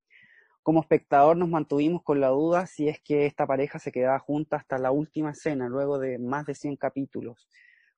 Como 0.64 0.82
espectador 0.82 1.38
nos 1.38 1.48
mantuvimos 1.48 2.02
con 2.02 2.20
la 2.20 2.30
duda 2.30 2.66
si 2.66 2.90
es 2.90 3.00
que 3.00 3.28
esta 3.28 3.46
pareja 3.46 3.78
se 3.78 3.92
quedaba 3.92 4.18
junta 4.18 4.58
hasta 4.58 4.80
la 4.80 4.90
última 4.90 5.30
escena, 5.30 5.70
luego 5.70 6.00
de 6.00 6.18
más 6.18 6.48
de 6.48 6.56
100 6.56 6.76
capítulos. 6.76 7.48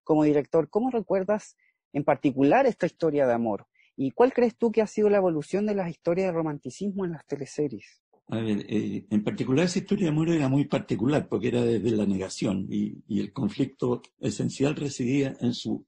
Como 0.09 0.23
director, 0.23 0.69
¿cómo 0.69 0.89
recuerdas 0.89 1.55
en 1.93 2.03
particular 2.03 2.65
esta 2.65 2.87
historia 2.87 3.27
de 3.27 3.33
amor? 3.33 3.67
¿Y 3.95 4.09
cuál 4.09 4.33
crees 4.33 4.57
tú 4.57 4.71
que 4.71 4.81
ha 4.81 4.87
sido 4.87 5.09
la 5.09 5.17
evolución 5.17 5.67
de 5.67 5.75
las 5.75 5.89
historias 5.89 6.27
de 6.27 6.33
romanticismo 6.33 7.05
en 7.05 7.11
las 7.11 7.27
teleseries? 7.27 8.01
A 8.27 8.37
ver, 8.37 8.65
eh, 8.67 9.05
en 9.09 9.23
particular 9.23 9.65
esa 9.65 9.79
historia 9.79 10.05
de 10.05 10.11
amor 10.11 10.29
era 10.29 10.47
muy 10.47 10.65
particular 10.65 11.27
porque 11.27 11.49
era 11.49 11.61
desde 11.61 11.91
la 11.91 12.05
negación 12.05 12.65
y 12.69 13.19
el 13.19 13.31
conflicto 13.33 14.01
esencial 14.19 14.75
residía 14.75 15.35
en 15.41 15.53
su 15.53 15.85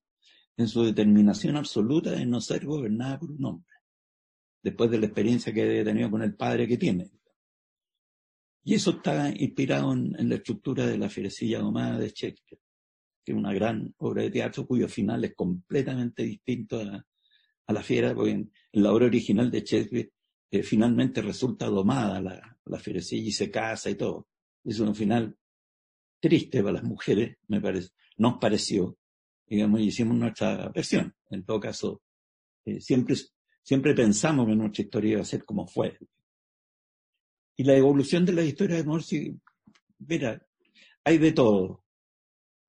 en 0.58 0.68
su 0.68 0.84
determinación 0.84 1.58
absoluta 1.58 2.12
de 2.12 2.26
no 2.26 2.42
ser 2.42 2.66
gobernada 2.66 3.20
por 3.20 3.32
un 3.32 3.46
hombre, 3.46 3.76
después 4.62 4.92
de 4.92 5.00
la 5.00 5.06
experiencia 5.08 5.54
que 5.54 5.82
ha 5.82 5.84
tenido 5.84 6.12
con 6.12 6.22
el 6.22 6.36
padre 6.36 6.68
que 6.68 6.78
tiene. 6.78 7.10
Y 8.64 8.76
eso 8.76 8.92
está 8.92 9.30
inspirado 9.30 9.92
en, 9.94 10.30
la 10.30 10.36
estructura 10.36 10.86
de 10.86 10.98
la 10.98 11.10
fierecilla 11.10 11.60
domada 11.60 11.98
de 11.98 12.10
Shakespeare, 12.10 12.62
que 13.24 13.32
es 13.32 13.38
una 13.38 13.54
gran 13.54 13.94
obra 13.98 14.24
de 14.24 14.32
teatro 14.32 14.66
cuyo 14.66 14.88
final 14.88 15.24
es 15.24 15.36
completamente 15.36 16.24
distinto 16.24 16.80
a, 16.82 17.06
la 17.68 17.84
fiera, 17.84 18.14
porque 18.14 18.32
en, 18.32 18.52
la 18.74 18.92
obra 18.92 19.06
original 19.06 19.50
de 19.50 19.62
Shakespeare 19.62 20.12
eh, 20.52 20.62
finalmente 20.62 21.22
resulta 21.22 21.68
domada 21.68 22.20
la, 22.20 22.58
la 22.66 22.80
fierecilla 22.80 23.30
y 23.30 23.32
se 23.32 23.50
casa 23.50 23.90
y 23.90 23.96
todo. 23.96 24.28
Es 24.64 24.80
un 24.80 24.94
final 24.94 25.38
triste 26.20 26.62
para 26.62 26.74
las 26.74 26.84
mujeres, 26.84 27.38
me 27.48 27.62
parece. 27.62 27.92
Nos 28.18 28.38
pareció, 28.40 28.98
digamos, 29.48 29.82
y 29.82 29.86
hicimos 29.86 30.18
nuestra 30.18 30.70
versión. 30.70 31.16
En 31.30 31.44
todo 31.44 31.60
caso, 31.60 32.02
eh, 32.66 32.80
siempre, 32.80 33.16
siempre 33.64 33.94
pensamos 33.94 34.48
que 34.48 34.56
nuestra 34.56 34.84
historia 34.84 35.14
iba 35.14 35.22
a 35.22 35.26
ser 35.26 35.44
como 35.44 35.68
fue. 35.68 35.98
Y 37.58 37.64
la 37.64 37.76
evolución 37.76 38.26
de 38.26 38.34
la 38.34 38.44
historia 38.44 38.78
de 38.78 38.82
amor, 38.84 39.02
mira, 40.00 40.46
hay 41.04 41.18
de 41.18 41.32
todo, 41.32 41.84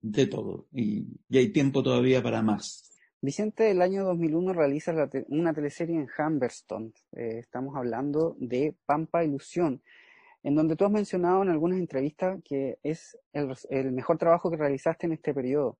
de 0.03 0.27
todo, 0.27 0.67
y, 0.73 1.07
hay 1.31 1.53
tiempo 1.53 1.83
todavía 1.83 2.23
para 2.23 2.43
más. 2.43 2.91
Vicente 3.21 3.63
del 3.63 3.81
año 3.81 4.05
2001 4.05 4.53
realiza 4.53 4.93
una 5.29 5.55
teleserie 5.55 5.97
en 5.97 6.09
Humberstone. 6.19 6.93
Eh, 7.13 7.39
estamos 7.39 7.77
hablando 7.77 8.37
de 8.41 8.75
Pampa 8.85 9.25
Ilusión, 9.25 9.81
en 10.43 10.57
donde 10.57 10.75
tú 10.75 10.85
has 10.85 10.91
mencionado 10.91 11.43
en 11.43 11.51
algunas 11.51 11.79
entrevistas 11.79 12.41
que 12.45 12.79
es 12.83 13.17
el, 13.33 13.55
el 13.71 13.93
mejor 13.93 14.19
trabajo 14.19 14.51
que 14.51 14.57
realizaste 14.57 15.07
en 15.07 15.13
este 15.13 15.33
periodo. 15.33 15.79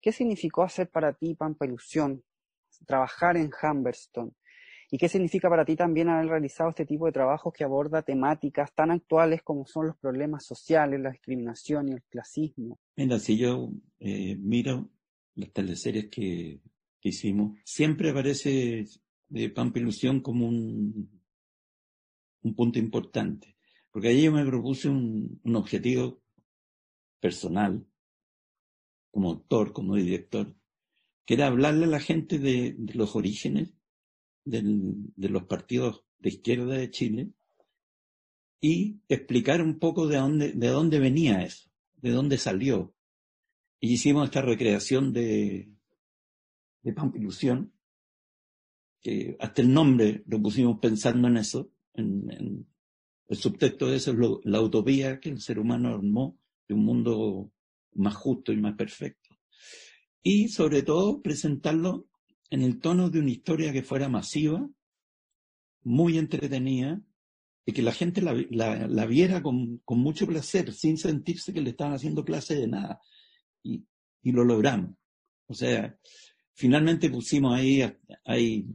¿Qué 0.00 0.12
significó 0.12 0.62
hacer 0.62 0.88
para 0.88 1.12
ti 1.12 1.34
Pampa 1.34 1.66
Ilusión, 1.66 2.22
trabajar 2.86 3.36
en 3.36 3.50
Humberstone? 3.60 4.30
¿Y 4.90 4.96
qué 4.96 5.08
significa 5.08 5.50
para 5.50 5.66
ti 5.66 5.76
también 5.76 6.08
haber 6.08 6.28
realizado 6.28 6.70
este 6.70 6.86
tipo 6.86 7.06
de 7.06 7.12
trabajos 7.12 7.52
que 7.52 7.62
aborda 7.62 8.02
temáticas 8.02 8.74
tan 8.74 8.90
actuales 8.90 9.42
como 9.42 9.66
son 9.66 9.88
los 9.88 9.96
problemas 9.98 10.46
sociales, 10.46 11.00
la 11.00 11.10
discriminación 11.10 11.88
y 11.88 11.92
el 11.92 12.02
clasismo? 12.04 12.78
Mira, 12.96 13.18
si 13.18 13.36
yo 13.36 13.70
eh, 14.00 14.36
miro 14.36 14.88
las 15.34 15.52
teleseries 15.52 16.08
que, 16.08 16.60
hicimos, 17.02 17.58
siempre 17.64 18.10
aparece 18.10 18.84
de 19.28 19.44
eh, 19.44 19.50
Pampa 19.50 19.78
Ilusión 19.78 20.20
como 20.20 20.46
un, 20.46 21.22
un 22.42 22.54
punto 22.54 22.78
importante, 22.78 23.56
porque 23.90 24.08
allí 24.08 24.24
yo 24.24 24.32
me 24.32 24.44
propuse 24.44 24.88
un, 24.88 25.40
un 25.42 25.56
objetivo 25.56 26.20
personal, 27.20 27.86
como 29.10 29.30
autor, 29.30 29.72
como 29.72 29.96
director, 29.96 30.54
que 31.24 31.34
era 31.34 31.46
hablarle 31.46 31.84
a 31.84 31.88
la 31.88 32.00
gente 32.00 32.38
de 32.38 32.74
los 32.94 33.16
orígenes 33.16 33.77
de 34.48 35.28
los 35.28 35.44
partidos 35.44 36.04
de 36.18 36.30
izquierda 36.30 36.74
de 36.74 36.90
Chile 36.90 37.30
y 38.60 39.00
explicar 39.08 39.62
un 39.62 39.78
poco 39.78 40.06
de 40.06 40.16
dónde, 40.16 40.52
de 40.52 40.68
dónde 40.68 40.98
venía 40.98 41.42
eso, 41.42 41.70
de 41.96 42.10
dónde 42.10 42.38
salió. 42.38 42.94
Y 43.80 43.92
hicimos 43.92 44.26
esta 44.26 44.42
recreación 44.42 45.12
de, 45.12 45.70
de 46.82 46.92
Pampilusión, 46.92 47.72
que 49.00 49.36
hasta 49.38 49.62
el 49.62 49.72
nombre 49.72 50.24
lo 50.26 50.42
pusimos 50.42 50.78
pensando 50.80 51.28
en 51.28 51.36
eso, 51.36 51.70
en, 51.94 52.66
el 53.28 53.36
subtexto 53.36 53.88
de 53.88 53.96
eso 53.96 54.12
es 54.12 54.18
la 54.44 54.60
utopía 54.60 55.20
que 55.20 55.28
el 55.28 55.40
ser 55.40 55.58
humano 55.58 55.90
armó 55.90 56.38
de 56.66 56.74
un 56.74 56.84
mundo 56.84 57.52
más 57.94 58.14
justo 58.14 58.52
y 58.52 58.56
más 58.56 58.74
perfecto. 58.74 59.36
Y 60.22 60.48
sobre 60.48 60.82
todo 60.82 61.20
presentarlo 61.20 62.08
en 62.50 62.62
el 62.62 62.80
tono 62.80 63.10
de 63.10 63.20
una 63.20 63.30
historia 63.30 63.72
que 63.72 63.82
fuera 63.82 64.08
masiva, 64.08 64.68
muy 65.82 66.18
entretenida, 66.18 67.00
y 67.68 67.72
que 67.72 67.82
la 67.82 67.92
gente 67.92 68.22
la, 68.22 69.06
viera 69.06 69.42
con, 69.42 69.82
mucho 69.88 70.26
placer, 70.26 70.72
sin 70.72 70.96
sentirse 70.96 71.52
que 71.52 71.60
le 71.60 71.70
estaban 71.70 71.92
haciendo 71.92 72.24
clase 72.24 72.54
de 72.54 72.66
nada. 72.66 72.98
Y, 73.62 73.84
lo 74.22 74.42
logramos. 74.44 74.94
O 75.46 75.54
sea, 75.54 75.98
finalmente 76.54 77.10
pusimos 77.10 77.54
ahí, 77.54 77.82
hay, 78.24 78.66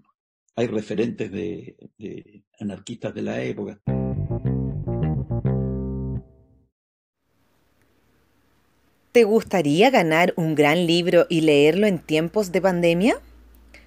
hay 0.56 0.68
referentes 0.68 1.32
de, 1.32 1.76
de 1.98 2.44
anarquistas 2.60 3.14
de 3.16 3.22
la 3.24 3.44
época. 3.44 3.82
¿Te 9.12 9.24
gustaría 9.24 9.90
ganar 9.90 10.34
un 10.38 10.54
gran 10.54 10.86
libro 10.86 11.26
y 11.30 11.42
leerlo 11.42 11.88
en 11.88 11.98
tiempos 11.98 12.52
de 12.52 12.62
pandemia? 12.62 13.20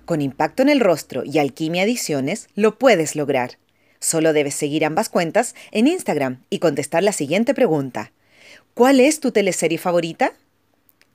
Con 0.06 0.22
impacto 0.22 0.62
en 0.62 0.68
el 0.68 0.78
rostro 0.78 1.24
y 1.24 1.40
alquimia 1.40 1.82
ediciones 1.82 2.46
lo 2.54 2.78
puedes 2.78 3.16
lograr. 3.16 3.58
Solo 3.98 4.32
debes 4.32 4.54
seguir 4.54 4.84
ambas 4.84 5.08
cuentas 5.08 5.56
en 5.72 5.88
Instagram 5.88 6.44
y 6.48 6.60
contestar 6.60 7.02
la 7.02 7.10
siguiente 7.12 7.54
pregunta. 7.54 8.12
¿Cuál 8.72 9.00
es 9.00 9.18
tu 9.18 9.32
teleserie 9.32 9.78
favorita? 9.78 10.32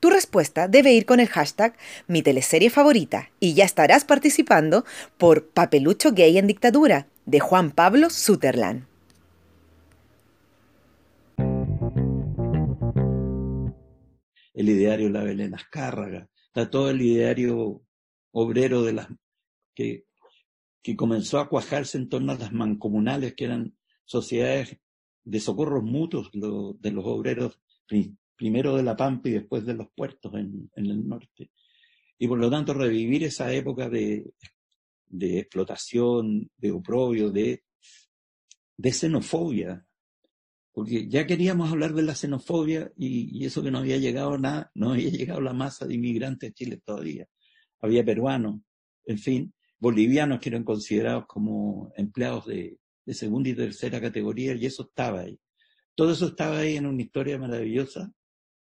Tu 0.01 0.09
respuesta 0.09 0.67
debe 0.67 0.91
ir 0.91 1.05
con 1.05 1.21
el 1.21 1.29
hashtag 1.29 1.73
mi 2.07 2.21
teleserie 2.21 2.69
favorita 2.69 3.29
y 3.39 3.53
ya 3.53 3.63
estarás 3.63 4.03
participando 4.03 4.83
por 5.17 5.47
Papelucho 5.47 6.11
Gay 6.11 6.37
en 6.37 6.47
Dictadura 6.47 7.07
de 7.25 7.39
Juan 7.39 7.71
Pablo 7.71 8.09
Sutherland. 8.09 8.87
El 14.53 14.67
ideario 14.67 15.09
La 15.09 15.23
Belén 15.23 15.55
Azcárraga, 15.55 16.27
está 16.47 16.69
todo 16.69 16.89
el 16.89 17.01
ideario 17.01 17.81
obrero 18.31 18.83
de 18.83 18.93
las, 18.93 19.07
que, 19.75 20.05
que 20.81 20.95
comenzó 20.95 21.39
a 21.39 21.49
cuajarse 21.49 21.97
en 21.97 22.09
torno 22.09 22.31
a 22.31 22.37
las 22.37 22.51
mancomunales, 22.51 23.35
que 23.35 23.45
eran 23.45 23.75
sociedades 24.05 24.77
de 25.23 25.39
socorros 25.39 25.83
mutuos 25.83 26.31
de 26.33 26.91
los 26.91 27.05
obreros, 27.05 27.59
primero 28.35 28.75
de 28.75 28.83
la 28.83 28.95
Pampa 28.95 29.29
y 29.29 29.33
después 29.33 29.65
de 29.65 29.75
los 29.75 29.87
puertos 29.95 30.33
en, 30.33 30.69
el 30.75 31.07
norte. 31.07 31.51
Y 32.17 32.27
por 32.27 32.39
lo 32.39 32.49
tanto 32.49 32.73
revivir 32.73 33.23
esa 33.23 33.51
época 33.53 33.89
de, 33.89 34.33
de 35.07 35.39
explotación, 35.39 36.49
de 36.57 36.71
oprobio, 36.71 37.31
de, 37.31 37.63
de 38.77 38.91
xenofobia, 38.91 39.85
porque 40.73 41.07
ya 41.09 41.27
queríamos 41.27 41.71
hablar 41.71 41.93
de 41.93 42.03
la 42.03 42.15
xenofobia 42.15 42.91
y, 42.95 43.37
y, 43.37 43.45
eso 43.45 43.61
que 43.61 43.71
no 43.71 43.79
había 43.79 43.97
llegado 43.97 44.37
nada, 44.37 44.71
no 44.73 44.91
había 44.91 45.09
llegado 45.09 45.41
la 45.41 45.53
masa 45.53 45.85
de 45.85 45.95
inmigrantes 45.95 46.49
a 46.49 46.53
Chile 46.53 46.81
todavía 46.83 47.27
había 47.81 48.05
peruanos, 48.05 48.61
en 49.05 49.17
fin, 49.17 49.53
bolivianos 49.79 50.39
que 50.39 50.49
eran 50.49 50.63
considerados 50.63 51.25
como 51.27 51.91
empleados 51.97 52.45
de, 52.45 52.77
segunda 53.07 53.49
y 53.49 53.55
tercera 53.55 53.99
categoría, 53.99 54.53
y 54.53 54.65
eso 54.65 54.83
estaba 54.83 55.21
ahí. 55.21 55.37
Todo 55.95 56.13
eso 56.13 56.27
estaba 56.27 56.59
ahí 56.59 56.77
en 56.77 56.85
una 56.85 57.01
historia 57.01 57.37
maravillosa, 57.37 58.13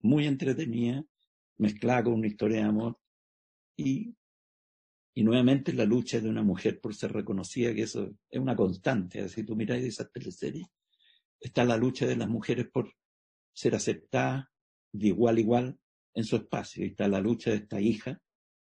muy 0.01 0.27
entretenida, 0.27 1.05
mezclada 1.59 2.05
con 2.05 2.15
una 2.15 2.27
historia 2.27 2.63
de 2.63 2.65
amor, 2.65 2.99
y, 3.77 4.17
y 5.15 5.23
nuevamente 5.23 5.73
la 5.75 5.85
lucha 5.85 6.21
de 6.21 6.29
una 6.29 6.43
mujer 6.43 6.81
por 6.81 6.95
ser 6.95 7.13
reconocida, 7.13 7.73
que 7.73 7.83
eso 7.83 8.11
es 8.29 8.41
una 8.41 8.57
constante. 8.57 9.29
Si 9.29 9.45
tú 9.45 9.55
miras 9.55 9.81
esas 9.83 10.11
teleseries, 10.11 10.67
está 11.39 11.65
la 11.65 11.77
lucha 11.77 12.07
de 12.07 12.17
las 12.17 12.29
mujeres 12.29 12.67
por 12.73 12.93
ser 13.53 13.75
aceptadas 13.77 14.47
de 14.91 15.09
igual 15.09 15.37
a 15.37 15.41
igual 15.41 15.79
en 16.15 16.25
su 16.25 16.37
espacio, 16.37 16.85
y 16.85 16.89
está 16.89 17.07
la 17.07 17.21
lucha 17.21 17.51
de 17.51 17.57
esta 17.59 17.81
hija 17.81 18.21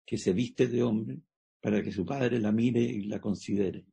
que 0.06 0.18
se 0.18 0.34
viste 0.34 0.68
de 0.68 0.84
hombre 0.84 1.20
para 1.62 1.82
que 1.82 1.92
su 1.92 2.06
padre 2.06 2.40
la 2.40 2.52
mire 2.52 2.82
y 2.82 3.04
la 3.06 3.22
considere. 3.22 3.86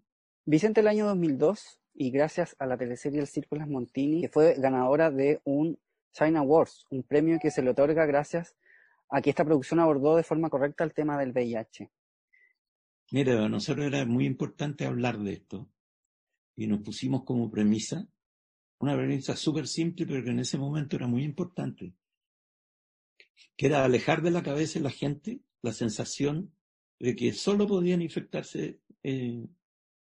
Vicente 0.45 0.81
el 0.81 0.89
año 0.89 1.07
2002 1.07 1.81
y 1.95 2.11
gracias 2.11 2.57
a 2.59 2.67
la 2.67 2.77
teleserie 2.77 3.21
El 3.21 3.27
Círculo 3.27 3.67
Montini, 3.67 4.23
que 4.23 4.29
fue 4.29 4.55
ganadora 4.55 5.11
de 5.11 5.41
un 5.45 5.79
China 6.13 6.41
Awards, 6.41 6.87
un 6.91 7.03
premio 7.03 7.39
que 7.41 7.51
se 7.51 7.63
le 7.63 7.71
otorga 7.71 8.07
gracias 8.07 8.57
a 9.09 9.21
que 9.21 9.31
esta 9.31 9.45
producción 9.45 9.81
abordó 9.81 10.17
de 10.17 10.23
forma 10.23 10.51
correcta 10.51 10.85
el 10.85 10.95
tema 10.95 11.19
del 11.19 11.33
VIH. 11.33 11.91
Mira, 13.13 13.45
a 13.45 13.49
nosotros 13.49 13.87
era 13.87 14.05
muy 14.07 14.25
importante 14.25 14.87
hablar 14.87 15.19
de 15.19 15.33
esto 15.33 15.69
y 16.57 16.67
nos 16.67 16.81
pusimos 16.81 17.25
como 17.25 17.51
premisa, 17.51 18.07
una 18.79 18.97
premisa 18.97 19.37
súper 19.37 19.67
simple, 19.67 20.07
pero 20.07 20.25
que 20.25 20.31
en 20.31 20.41
ese 20.41 20.59
momento 20.59 20.97
era 20.97 21.07
muy 21.07 21.25
importante, 21.25 21.93
que 23.57 23.67
era 23.67 23.85
alejar 23.85 24.23
de 24.23 24.31
la 24.31 24.43
cabeza 24.43 24.79
a 24.79 24.83
la 24.83 24.91
gente 24.91 25.41
la 25.63 25.73
sensación 25.73 26.53
de 26.99 27.17
que 27.17 27.33
solo 27.33 27.67
podían 27.67 28.03
infectarse 28.03 28.81
eh, 29.03 29.47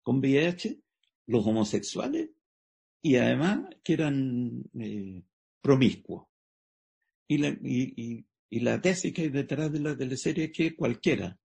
con 0.03 0.19
VIH 0.19 0.81
los 1.27 1.47
homosexuales 1.47 2.31
y 3.03 3.17
además 3.17 3.67
que 3.83 3.93
eran 3.95 4.65
eh, 4.79 5.23
promiscuos. 5.61 6.27
Y 7.29 7.39
la, 7.39 7.49
y, 7.49 8.27
la 8.51 8.81
tesis 8.81 9.13
que 9.13 9.23
hay 9.23 9.29
detrás 9.31 9.73
de 9.73 9.81
la 9.81 9.97
teleserie 9.97 10.45
es 10.45 10.53
que 10.53 10.77
cualquiera 10.77 11.39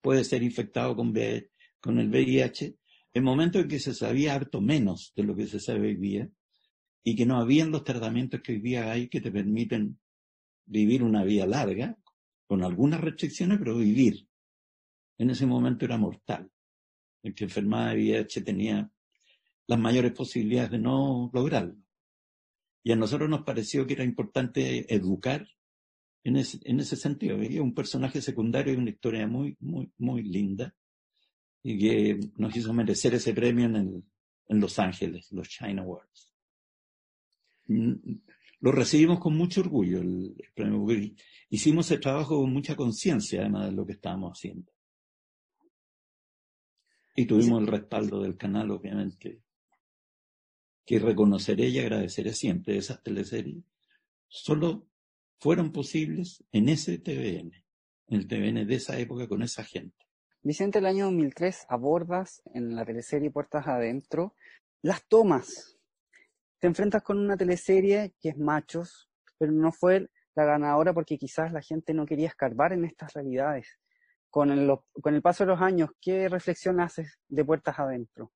puede 0.00 0.24
ser 0.24 0.42
infectado 0.42 0.96
con, 0.96 1.16
el 1.16 2.08
VIH 2.08 2.76
en 3.14 3.24
momento 3.24 3.60
en 3.60 3.68
que 3.68 3.78
se 3.78 3.94
sabía 3.94 4.34
harto 4.34 4.60
menos 4.60 5.12
de 5.14 5.22
lo 5.22 5.36
que 5.36 5.46
se 5.46 5.60
sabe 5.60 5.88
hoy 5.88 5.96
día 5.96 6.28
y 7.04 7.14
que 7.14 7.24
no 7.24 7.38
habían 7.38 7.70
los 7.70 7.84
tratamientos 7.84 8.40
que 8.42 8.52
hoy 8.52 8.60
día 8.60 8.90
hay 8.90 9.08
que 9.08 9.20
te 9.20 9.30
permiten 9.30 10.00
vivir 10.66 11.02
una 11.02 11.22
vida 11.22 11.46
larga 11.46 11.96
con 12.46 12.62
algunas 12.62 13.00
restricciones, 13.00 13.58
pero 13.58 13.76
vivir. 13.76 14.28
En 15.18 15.30
ese 15.30 15.46
momento 15.46 15.84
era 15.84 15.96
mortal. 15.96 16.50
El 17.22 17.34
que 17.34 17.44
enfermaba 17.44 17.90
de 17.90 17.96
VIH 17.96 18.42
tenía 18.42 18.90
las 19.66 19.78
mayores 19.78 20.12
posibilidades 20.12 20.72
de 20.72 20.78
no 20.78 21.30
lograrlo. 21.32 21.76
Y 22.82 22.92
a 22.92 22.96
nosotros 22.96 23.30
nos 23.30 23.42
pareció 23.42 23.86
que 23.86 23.94
era 23.94 24.04
importante 24.04 24.94
educar 24.94 25.48
en 26.22 26.36
ese, 26.36 26.58
en 26.64 26.80
ese 26.80 26.96
sentido. 26.96 27.36
Había 27.36 27.62
un 27.62 27.74
personaje 27.74 28.20
secundario 28.20 28.74
y 28.74 28.76
una 28.76 28.90
historia 28.90 29.26
muy, 29.26 29.56
muy, 29.60 29.90
muy 29.98 30.22
linda 30.22 30.74
y 31.62 31.78
que 31.78 32.20
nos 32.36 32.54
hizo 32.54 32.74
merecer 32.74 33.14
ese 33.14 33.32
premio 33.32 33.64
en, 33.66 34.04
en 34.48 34.60
Los 34.60 34.78
Ángeles, 34.78 35.32
los 35.32 35.48
China 35.48 35.82
Awards. 35.82 36.30
Lo 38.64 38.72
recibimos 38.72 39.20
con 39.20 39.36
mucho 39.36 39.60
orgullo 39.60 40.00
el, 40.00 40.34
premio, 40.54 40.86
hicimos 41.50 41.90
el 41.90 42.00
trabajo 42.00 42.40
con 42.40 42.50
mucha 42.50 42.74
conciencia 42.74 43.42
además 43.42 43.66
de 43.66 43.72
lo 43.72 43.84
que 43.84 43.92
estábamos 43.92 44.38
haciendo. 44.38 44.72
Y 47.14 47.26
tuvimos 47.26 47.60
el 47.60 47.66
respaldo 47.66 48.22
del 48.22 48.38
canal, 48.38 48.70
obviamente, 48.70 49.42
que 50.86 50.98
reconoceré 50.98 51.68
y 51.68 51.78
agradeceré 51.78 52.32
siempre 52.32 52.78
esas 52.78 53.02
teleseries. 53.02 53.62
Solo 54.28 54.88
fueron 55.38 55.70
posibles 55.70 56.42
en 56.50 56.70
ese 56.70 56.96
TVN. 56.96 57.52
en 58.06 58.18
el 58.18 58.26
TVN 58.26 58.66
de 58.66 58.76
esa 58.76 58.98
época 58.98 59.28
con 59.28 59.42
esa 59.42 59.62
gente. 59.62 60.06
Vicente, 60.42 60.78
el 60.78 60.86
año 60.86 61.04
2003 61.04 61.66
abordas 61.68 62.40
en 62.54 62.74
la 62.74 62.86
teleserie 62.86 63.30
Puertas 63.30 63.66
Adentro 63.66 64.34
las 64.80 65.06
tomas. 65.06 65.73
Te 66.64 66.68
enfrentas 66.68 67.02
con 67.02 67.18
una 67.18 67.36
teleserie 67.36 68.14
que 68.18 68.30
es 68.30 68.38
machos, 68.38 69.10
pero 69.36 69.52
no 69.52 69.70
fue 69.70 70.08
la 70.34 70.46
ganadora 70.46 70.94
porque 70.94 71.18
quizás 71.18 71.52
la 71.52 71.60
gente 71.60 71.92
no 71.92 72.06
quería 72.06 72.28
escarbar 72.28 72.72
en 72.72 72.86
estas 72.86 73.12
realidades. 73.12 73.66
Con 74.30 74.50
el, 74.50 74.74
con 75.02 75.14
el 75.14 75.20
paso 75.20 75.44
de 75.44 75.50
los 75.50 75.60
años, 75.60 75.90
¿qué 76.00 76.26
reflexión 76.26 76.80
haces 76.80 77.18
de 77.28 77.44
Puertas 77.44 77.78
Adentro? 77.78 78.32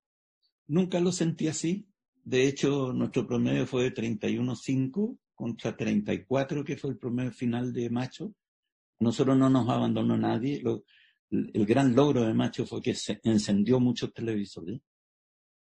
Nunca 0.67 1.01
lo 1.01 1.11
sentí 1.11 1.49
así. 1.49 1.88
De 2.23 2.47
hecho, 2.47 2.93
nuestro 2.93 3.27
promedio 3.27 3.67
fue 3.67 3.85
de 3.85 3.95
31.5 3.95 5.19
contra 5.35 5.75
34, 5.75 6.64
que 6.64 6.77
fue 6.77 6.91
el 6.91 6.99
promedio 6.99 7.33
final 7.33 7.73
de 7.73 7.88
Macho. 7.88 8.35
Nosotros 9.01 9.38
no 9.38 9.49
nos 9.49 9.67
abandonó 9.71 10.19
nadie. 10.19 10.62
el 11.31 11.64
gran 11.64 11.97
logro 11.97 12.25
de 12.25 12.35
Macho 12.35 12.67
fue 12.67 12.83
que 12.83 12.95
se 12.95 13.23
encendió 13.25 13.81
muchos 13.81 14.12
televisores. 14.12 14.83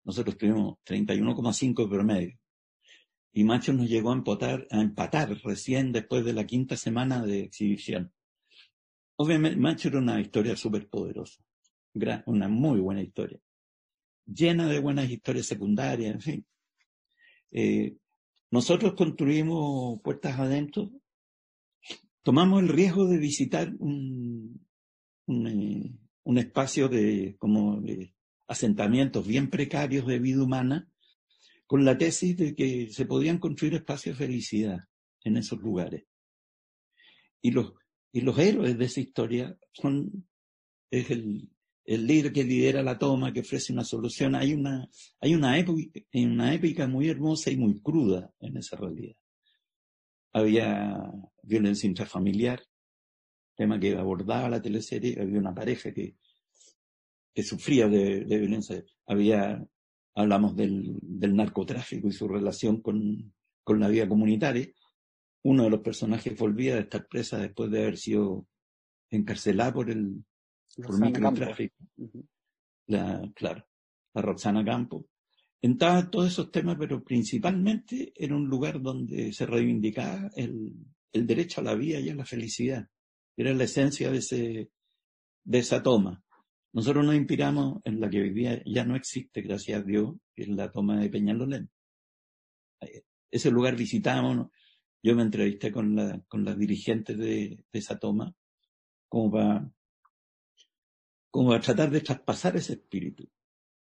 Nosotros 0.02 0.36
tuvimos 0.36 0.78
31,5 0.84 1.84
de 1.84 1.88
promedio. 1.88 2.39
Y 3.32 3.44
Macho 3.44 3.72
nos 3.72 3.88
llegó 3.88 4.10
a 4.10 4.16
empatar, 4.16 4.66
a 4.70 4.80
empatar 4.80 5.30
recién 5.44 5.92
después 5.92 6.24
de 6.24 6.32
la 6.32 6.46
quinta 6.46 6.76
semana 6.76 7.24
de 7.24 7.40
exhibición. 7.44 8.12
Obviamente, 9.16 9.58
Macho 9.58 9.88
era 9.88 9.98
una 9.98 10.20
historia 10.20 10.56
súper 10.56 10.88
poderosa. 10.88 11.42
Una 12.26 12.48
muy 12.48 12.80
buena 12.80 13.02
historia. 13.02 13.38
Llena 14.26 14.68
de 14.68 14.78
buenas 14.78 15.10
historias 15.10 15.46
secundarias, 15.46 16.14
en 16.14 16.20
fin. 16.20 16.46
Eh, 17.52 17.96
nosotros 18.50 18.94
construimos 18.94 20.00
puertas 20.02 20.38
adentro. 20.38 20.90
Tomamos 22.22 22.62
el 22.62 22.68
riesgo 22.68 23.06
de 23.06 23.18
visitar 23.18 23.72
un, 23.78 24.66
un, 25.26 25.46
eh, 25.46 26.40
espacio 26.40 26.88
de, 26.88 27.36
como 27.38 27.80
de 27.80 28.14
asentamientos 28.46 29.26
bien 29.26 29.50
precarios 29.50 30.06
de 30.06 30.18
vida 30.18 30.42
humana 30.42 30.88
con 31.70 31.84
la 31.84 31.96
tesis 31.96 32.36
de 32.36 32.52
que 32.52 32.88
se 32.90 33.06
podían 33.06 33.38
construir 33.38 33.74
espacios 33.74 34.18
de 34.18 34.26
felicidad 34.26 34.80
en 35.22 35.36
esos 35.36 35.60
lugares. 35.60 36.02
Y 37.40 37.52
los, 37.52 37.74
y 38.10 38.22
los 38.22 38.36
héroes 38.40 38.76
de 38.76 38.86
esa 38.86 38.98
historia 38.98 39.56
son, 39.72 40.28
es 40.90 41.08
el, 41.12 41.48
el 41.84 42.06
líder 42.08 42.32
que 42.32 42.42
lidera 42.42 42.82
la 42.82 42.98
toma, 42.98 43.32
que 43.32 43.42
ofrece 43.42 43.72
una 43.72 43.84
solución. 43.84 44.34
Hay 44.34 44.52
una, 44.52 44.88
hay 45.20 45.32
una 45.32 45.56
épica, 45.60 46.00
una 46.14 46.52
épica 46.52 46.88
muy 46.88 47.08
hermosa 47.08 47.52
y 47.52 47.56
muy 47.56 47.80
cruda 47.80 48.34
en 48.40 48.56
esa 48.56 48.76
realidad. 48.76 49.14
Había 50.32 51.00
violencia 51.44 51.86
intrafamiliar, 51.86 52.64
tema 53.54 53.78
que 53.78 53.94
abordaba 53.94 54.50
la 54.50 54.60
teleserie, 54.60 55.20
había 55.22 55.38
una 55.38 55.54
pareja 55.54 55.94
que, 55.94 56.16
que 57.32 57.44
sufría 57.44 57.86
de, 57.86 58.24
de 58.24 58.38
violencia, 58.38 58.84
había 59.06 59.64
hablamos 60.14 60.56
del, 60.56 60.98
del 61.02 61.34
narcotráfico 61.34 62.08
y 62.08 62.12
su 62.12 62.28
relación 62.28 62.80
con, 62.80 63.32
con, 63.64 63.80
la 63.80 63.88
vida 63.88 64.08
comunitaria. 64.08 64.68
Uno 65.42 65.64
de 65.64 65.70
los 65.70 65.80
personajes 65.80 66.38
volvía 66.38 66.74
de 66.74 66.82
estar 66.82 67.06
presa 67.06 67.38
después 67.38 67.70
de 67.70 67.82
haber 67.82 67.96
sido 67.96 68.46
encarcelada 69.10 69.72
por 69.72 69.90
el 69.90 70.24
por 70.76 71.00
microtráfico. 71.00 71.76
La, 72.86 73.22
claro, 73.34 73.64
la 74.14 74.22
Roxana 74.22 74.64
Campo. 74.64 75.06
Entraba 75.62 76.10
todos 76.10 76.28
esos 76.28 76.50
temas, 76.50 76.76
pero 76.78 77.02
principalmente 77.02 78.12
era 78.16 78.34
un 78.34 78.48
lugar 78.48 78.80
donde 78.80 79.32
se 79.32 79.46
reivindicaba 79.46 80.30
el, 80.34 80.74
el 81.12 81.26
derecho 81.26 81.60
a 81.60 81.64
la 81.64 81.74
vida 81.74 82.00
y 82.00 82.08
a 82.08 82.14
la 82.14 82.24
felicidad. 82.24 82.88
Era 83.36 83.52
la 83.54 83.64
esencia 83.64 84.10
de, 84.10 84.18
ese, 84.18 84.70
de 85.44 85.58
esa 85.58 85.82
toma. 85.82 86.22
Nosotros 86.72 87.04
nos 87.04 87.14
inspiramos 87.14 87.80
en 87.84 88.00
la 88.00 88.08
que 88.08 88.20
hoy 88.20 88.30
día 88.30 88.62
ya 88.64 88.84
no 88.84 88.96
existe, 88.96 89.42
gracias 89.42 89.80
a 89.80 89.84
Dios, 89.84 90.14
que 90.34 90.42
es 90.42 90.48
la 90.48 90.70
toma 90.70 91.00
de 91.00 91.10
Peñalolén. 91.10 91.70
Ese 93.30 93.50
lugar 93.50 93.76
visitamos, 93.76 94.48
yo 95.02 95.16
me 95.16 95.22
entrevisté 95.22 95.72
con, 95.72 95.96
la, 95.96 96.20
con 96.28 96.44
las 96.44 96.56
dirigentes 96.56 97.18
de, 97.18 97.64
esa 97.72 97.98
toma, 97.98 98.34
como 99.08 99.32
para, 99.32 99.72
como 101.30 101.50
para 101.50 101.60
tratar 101.60 101.90
de 101.90 102.00
traspasar 102.00 102.56
ese 102.56 102.74
espíritu. 102.74 103.28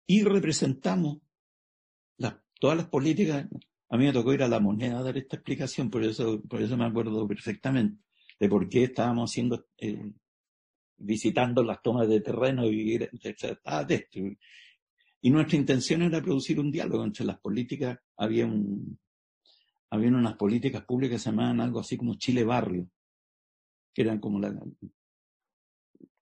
Y 0.07 0.23
representamos 0.23 1.19
todas 2.59 2.77
las 2.77 2.87
políticas. 2.87 3.47
A 3.89 3.97
mí 3.97 4.05
me 4.05 4.13
tocó 4.13 4.33
ir 4.33 4.43
a 4.43 4.47
la 4.47 4.59
moneda 4.59 4.99
a 4.99 5.03
dar 5.03 5.17
esta 5.17 5.37
explicación, 5.37 5.89
por 5.89 6.03
eso, 6.03 6.41
por 6.43 6.61
eso 6.61 6.75
me 6.77 6.85
acuerdo 6.85 7.27
perfectamente 7.27 8.01
de 8.39 8.49
por 8.49 8.67
qué 8.67 8.85
estábamos 8.85 9.31
haciendo 9.31 9.67
eh, 9.77 10.11
visitando 10.97 11.63
las 11.63 11.81
tomas 11.81 12.07
de 12.07 12.21
terreno 12.21 12.65
y, 12.65 12.99
ah, 13.65 13.87
y 15.21 15.29
nuestra 15.29 15.57
intención 15.57 16.01
era 16.03 16.21
producir 16.21 16.59
un 16.59 16.71
diálogo 16.71 17.03
entre 17.03 17.25
las 17.25 17.39
políticas. 17.39 17.99
Había 18.17 18.45
un, 18.45 18.99
había 19.89 20.09
unas 20.09 20.35
políticas 20.35 20.85
públicas 20.85 21.15
que 21.15 21.23
se 21.23 21.29
llamaban 21.31 21.59
algo 21.61 21.79
así 21.79 21.97
como 21.97 22.15
Chile 22.15 22.43
Barrio, 22.43 22.89
que 23.93 24.01
eran 24.01 24.19
como 24.19 24.39
la, 24.39 24.53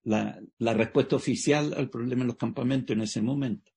la, 0.04 0.40
la 0.58 0.74
respuesta 0.74 1.16
oficial 1.16 1.74
al 1.74 1.90
problema 1.90 2.22
en 2.22 2.28
los 2.28 2.36
campamentos 2.36 2.96
en 2.96 3.02
ese 3.02 3.20
momento. 3.20 3.72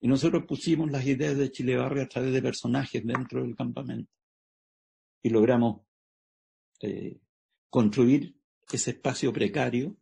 Y 0.00 0.08
nosotros 0.08 0.44
pusimos 0.46 0.90
las 0.90 1.06
ideas 1.06 1.36
de 1.36 1.50
Chile 1.50 1.76
Barrio 1.76 2.02
a 2.02 2.08
través 2.08 2.32
de 2.32 2.42
personajes 2.42 3.04
dentro 3.04 3.42
del 3.42 3.56
campamento. 3.56 4.12
Y 5.22 5.30
logramos 5.30 5.82
eh, 6.82 7.18
construir 7.70 8.36
ese 8.70 8.90
espacio 8.90 9.32
precario 9.32 9.96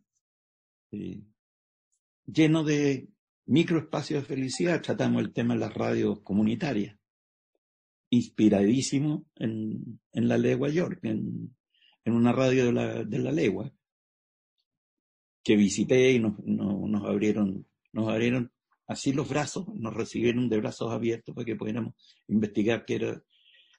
eh, 1.01 1.23
lleno 2.25 2.63
de 2.63 3.09
microespacios 3.45 4.21
de 4.21 4.27
felicidad. 4.27 4.81
Tratamos 4.81 5.21
el 5.23 5.33
tema 5.33 5.53
de 5.53 5.59
las 5.61 5.73
radios 5.73 6.21
comunitarias, 6.21 6.97
inspiradísimo 8.09 9.25
en, 9.35 9.99
en 10.13 10.27
la 10.27 10.37
Legua 10.37 10.69
York, 10.69 10.99
en, 11.03 11.55
en 12.05 12.13
una 12.13 12.31
radio 12.31 12.65
de 12.65 12.73
la, 12.73 13.03
de 13.03 13.19
la 13.19 13.31
Legua, 13.31 13.71
que 15.43 15.55
visité 15.55 16.11
y 16.11 16.19
nos, 16.19 16.39
nos, 16.43 17.03
abrieron, 17.05 17.67
nos 17.93 18.09
abrieron 18.09 18.51
así 18.87 19.13
los 19.13 19.29
brazos, 19.29 19.67
nos 19.75 19.93
recibieron 19.93 20.49
de 20.49 20.57
brazos 20.57 20.91
abiertos 20.91 21.35
para 21.35 21.45
que 21.45 21.55
pudiéramos 21.55 21.93
investigar 22.27 22.85
qué 22.85 22.95
era, 22.95 23.23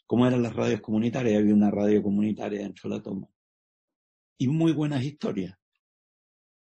cómo 0.06 0.26
eran 0.26 0.42
las 0.42 0.54
radios 0.54 0.80
comunitarias. 0.80 1.40
Había 1.40 1.54
una 1.54 1.70
radio 1.70 2.02
comunitaria 2.02 2.60
dentro 2.60 2.88
de 2.88 2.96
la 2.96 3.02
toma. 3.02 3.28
Y 4.38 4.48
muy 4.48 4.72
buenas 4.72 5.02
historias. 5.02 5.56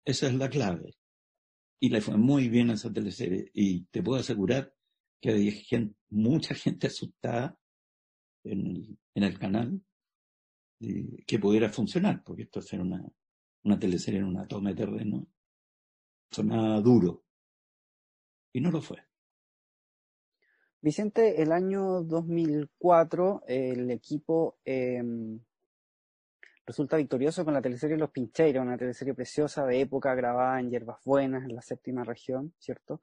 Esa 0.05 0.27
es 0.27 0.33
la 0.35 0.49
clave. 0.49 0.95
Y 1.79 1.89
le 1.89 2.01
fue 2.01 2.17
muy 2.17 2.49
bien 2.49 2.69
esa 2.69 2.91
teleserie. 2.91 3.49
Y 3.53 3.85
te 3.85 4.01
puedo 4.01 4.19
asegurar 4.19 4.73
que 5.21 5.31
hay 5.31 5.95
mucha 6.09 6.55
gente 6.55 6.87
asustada 6.87 7.57
en 8.43 8.67
el, 8.67 8.97
en 9.15 9.23
el 9.23 9.39
canal 9.39 9.81
que 11.25 11.39
pudiera 11.39 11.69
funcionar, 11.69 12.21
porque 12.23 12.43
esto 12.43 12.59
es 12.59 12.73
una, 12.73 13.01
una 13.63 13.79
teleserie 13.79 14.19
en 14.19 14.25
una 14.25 14.47
toma 14.47 14.71
de 14.71 14.75
terreno. 14.75 15.27
Sonaba 16.29 16.81
duro. 16.81 17.23
Y 18.51 18.59
no 18.59 18.71
lo 18.71 18.81
fue. 18.81 18.97
Vicente, 20.81 21.41
el 21.41 21.53
año 21.53 22.03
2004 22.03 23.43
el 23.47 23.89
equipo 23.89 24.57
eh, 24.65 25.01
resulta 26.65 26.97
victorioso 26.97 27.43
con 27.43 27.53
la 27.53 27.61
teleserie 27.61 27.97
Los 27.97 28.11
Pincheiros, 28.11 28.63
una 28.63 28.77
teleserie 28.77 29.13
preciosa 29.13 29.65
de 29.65 29.81
época 29.81 30.15
grabada 30.15 30.59
en 30.59 30.69
Hierbas 30.69 30.99
Buenas, 31.03 31.43
en 31.43 31.55
la 31.55 31.61
séptima 31.61 32.03
región, 32.03 32.53
¿cierto? 32.59 33.01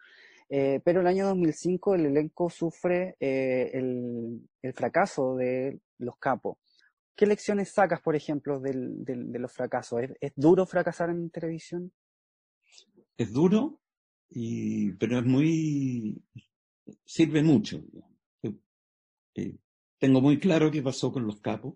Eh, 0.49 0.81
pero 0.85 1.01
el 1.01 1.07
año 1.07 1.27
2005 1.27 1.95
el 1.95 2.07
elenco 2.07 2.51
sufre 2.51 3.17
eh, 3.21 3.71
el, 3.73 4.75
fracaso 4.75 5.37
de 5.37 5.81
Los 5.99 6.17
Capos. 6.19 6.59
¿Qué 7.15 7.27
lecciones 7.27 7.71
sacas, 7.71 8.01
por 8.01 8.17
ejemplo, 8.17 8.61
del, 8.61 9.05
de 9.05 9.39
los 9.39 9.53
fracasos? 9.53 10.01
¿Es, 10.21 10.33
duro 10.35 10.65
fracasar 10.67 11.11
en 11.11 11.31
televisión? 11.31 11.93
Es 13.17 13.33
duro, 13.33 13.81
y, 14.31 14.93
pero 14.93 15.19
es 15.19 15.27
muy... 15.27 16.23
sirve 17.05 17.43
mucho. 17.43 17.83
Eh, 19.35 19.57
tengo 19.99 20.21
muy 20.21 20.41
claro 20.41 20.71
qué 20.71 20.83
pasó 20.83 21.13
con 21.13 21.27
Los 21.27 21.41
Capos 21.41 21.75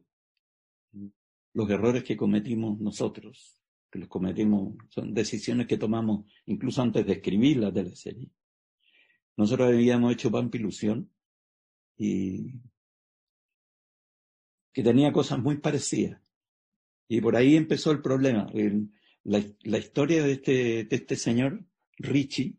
los 1.54 1.70
errores 1.70 2.02
que 2.02 2.16
cometimos 2.16 2.80
nosotros, 2.80 3.62
que 3.90 4.00
los 4.00 4.08
cometimos, 4.08 4.76
son 4.90 5.14
decisiones 5.14 5.66
que 5.66 5.78
tomamos 5.78 6.26
incluso 6.46 6.82
antes 6.82 7.06
de 7.06 7.12
escribir 7.14 7.58
la 7.58 7.72
teleserie. 7.72 8.28
Nosotros 9.36 9.68
habíamos 9.68 10.12
hecho 10.12 10.30
Pampa 10.30 10.56
Ilusión 10.56 11.10
y 11.96 12.60
que 14.72 14.82
tenía 14.82 15.12
cosas 15.12 15.38
muy 15.38 15.58
parecidas. 15.58 16.20
Y 17.08 17.20
por 17.20 17.36
ahí 17.36 17.56
empezó 17.56 17.92
el 17.92 18.02
problema. 18.02 18.50
la, 19.22 19.78
historia 19.78 20.24
de 20.24 20.32
este, 20.32 20.84
de 20.84 20.96
este 20.96 21.16
señor, 21.16 21.64
Ricci, 21.98 22.58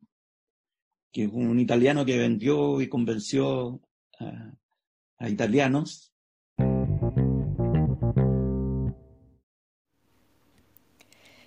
que 1.12 1.24
es 1.24 1.32
un 1.32 1.60
italiano 1.60 2.06
que 2.06 2.18
vendió 2.18 2.80
y 2.82 2.88
convenció 2.88 3.82
a 5.18 5.30
italianos 5.30 6.15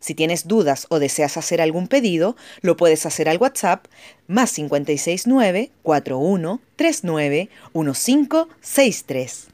Si 0.00 0.14
tienes 0.14 0.46
dudas 0.46 0.86
o 0.90 0.98
deseas 1.00 1.36
hacer 1.36 1.60
algún 1.60 1.88
pedido, 1.88 2.36
lo 2.62 2.76
puedes 2.76 3.04
hacer 3.04 3.28
al 3.28 3.38
WhatsApp 3.38 3.86
más 4.26 4.54
569 4.54 5.72
41 5.82 6.60
39 6.76 7.50
1563. 7.74 9.48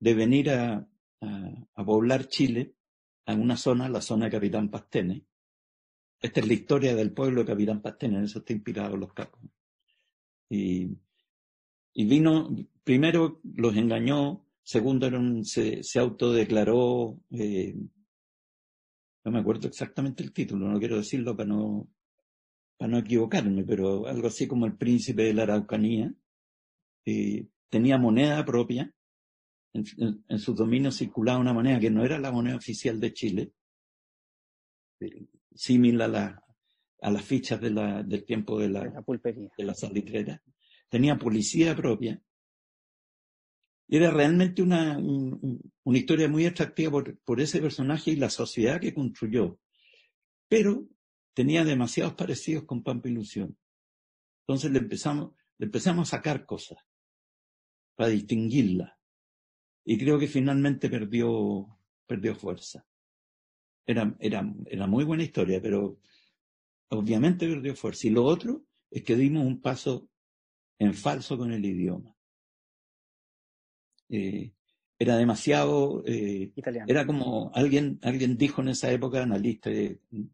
De 0.00 0.14
venir 0.14 0.50
a, 0.50 0.88
a, 1.20 1.84
poblar 1.84 2.26
Chile, 2.26 2.74
a 3.26 3.34
una 3.34 3.56
zona, 3.56 3.88
la 3.88 4.00
zona 4.00 4.24
de 4.24 4.32
Capitán 4.32 4.68
Pastene. 4.68 5.24
Esta 6.20 6.40
es 6.40 6.48
la 6.48 6.54
historia 6.54 6.96
del 6.96 7.12
pueblo 7.12 7.42
de 7.42 7.46
Capitán 7.46 7.82
Pastene, 7.82 8.18
en 8.18 8.24
eso 8.24 8.40
está 8.40 8.52
inspirado 8.52 8.96
los 8.96 9.12
capos. 9.12 9.40
Y, 10.48 10.98
y 11.92 12.04
vino, 12.04 12.50
primero 12.82 13.40
los 13.44 13.76
engañó 13.76 14.41
Segundo, 14.64 15.10
se, 15.44 15.82
se, 15.82 15.98
autodeclaró, 15.98 17.18
eh, 17.30 17.74
no 19.24 19.32
me 19.32 19.40
acuerdo 19.40 19.66
exactamente 19.66 20.22
el 20.22 20.32
título, 20.32 20.68
no 20.68 20.78
quiero 20.78 20.96
decirlo 20.96 21.36
para 21.36 21.48
no, 21.48 21.88
para 22.76 22.92
no 22.92 22.98
equivocarme, 22.98 23.64
pero 23.64 24.06
algo 24.06 24.28
así 24.28 24.46
como 24.46 24.66
el 24.66 24.76
príncipe 24.76 25.24
de 25.24 25.34
la 25.34 25.42
Araucanía. 25.44 26.14
Eh, 27.04 27.48
tenía 27.68 27.98
moneda 27.98 28.44
propia. 28.44 28.92
En, 29.72 29.84
en, 30.28 30.38
sus 30.38 30.54
dominios 30.54 30.98
circulaba 30.98 31.38
una 31.38 31.54
moneda 31.54 31.80
que 31.80 31.90
no 31.90 32.04
era 32.04 32.18
la 32.18 32.30
moneda 32.30 32.56
oficial 32.56 33.00
de 33.00 33.12
Chile, 33.12 33.52
eh, 35.00 35.26
similar 35.54 36.08
a, 36.08 36.12
la, 36.12 36.44
a 37.00 37.10
las 37.10 37.24
fichas 37.24 37.60
de 37.60 37.70
la, 37.70 38.02
del 38.02 38.24
tiempo 38.24 38.60
de 38.60 38.68
la, 38.68 38.84
la 38.84 39.02
pulpería. 39.02 39.50
de 39.56 39.64
la 39.64 39.74
salitrera. 39.74 40.40
Tenía 40.88 41.16
policía 41.16 41.74
propia 41.74 42.22
era 43.96 44.10
realmente 44.10 44.62
una, 44.62 44.96
una 44.98 45.98
historia 45.98 46.26
muy 46.26 46.46
atractiva 46.46 46.90
por, 46.90 47.18
por, 47.20 47.42
ese 47.42 47.60
personaje 47.60 48.12
y 48.12 48.16
la 48.16 48.30
sociedad 48.30 48.80
que 48.80 48.94
construyó. 48.94 49.58
Pero 50.48 50.88
tenía 51.34 51.62
demasiados 51.62 52.14
parecidos 52.14 52.64
con 52.64 52.82
Pampa 52.82 53.10
Ilusión. 53.10 53.58
Entonces 54.46 54.70
le 54.70 54.78
empezamos, 54.78 55.34
le 55.58 55.66
empezamos 55.66 56.08
a 56.08 56.16
sacar 56.16 56.46
cosas 56.46 56.78
para 57.94 58.08
distinguirla. 58.08 58.98
Y 59.84 59.98
creo 59.98 60.18
que 60.18 60.26
finalmente 60.26 60.88
perdió, 60.88 61.78
perdió 62.06 62.34
fuerza. 62.34 62.86
Era, 63.84 64.16
era, 64.20 64.54
era 64.66 64.86
muy 64.86 65.04
buena 65.04 65.24
historia, 65.24 65.60
pero 65.60 65.98
obviamente 66.88 67.46
perdió 67.46 67.76
fuerza. 67.76 68.06
Y 68.06 68.10
lo 68.10 68.24
otro 68.24 68.64
es 68.90 69.02
que 69.02 69.16
dimos 69.16 69.44
un 69.44 69.60
paso 69.60 70.08
en 70.78 70.94
falso 70.94 71.36
con 71.36 71.52
el 71.52 71.62
idioma. 71.62 72.11
Eh, 74.12 74.52
era 74.98 75.16
demasiado, 75.16 76.04
eh, 76.06 76.52
era 76.86 77.06
como 77.06 77.50
alguien, 77.54 77.98
alguien 78.02 78.36
dijo 78.36 78.60
en 78.60 78.68
esa 78.68 78.92
época, 78.92 79.22
analistas, 79.22 79.72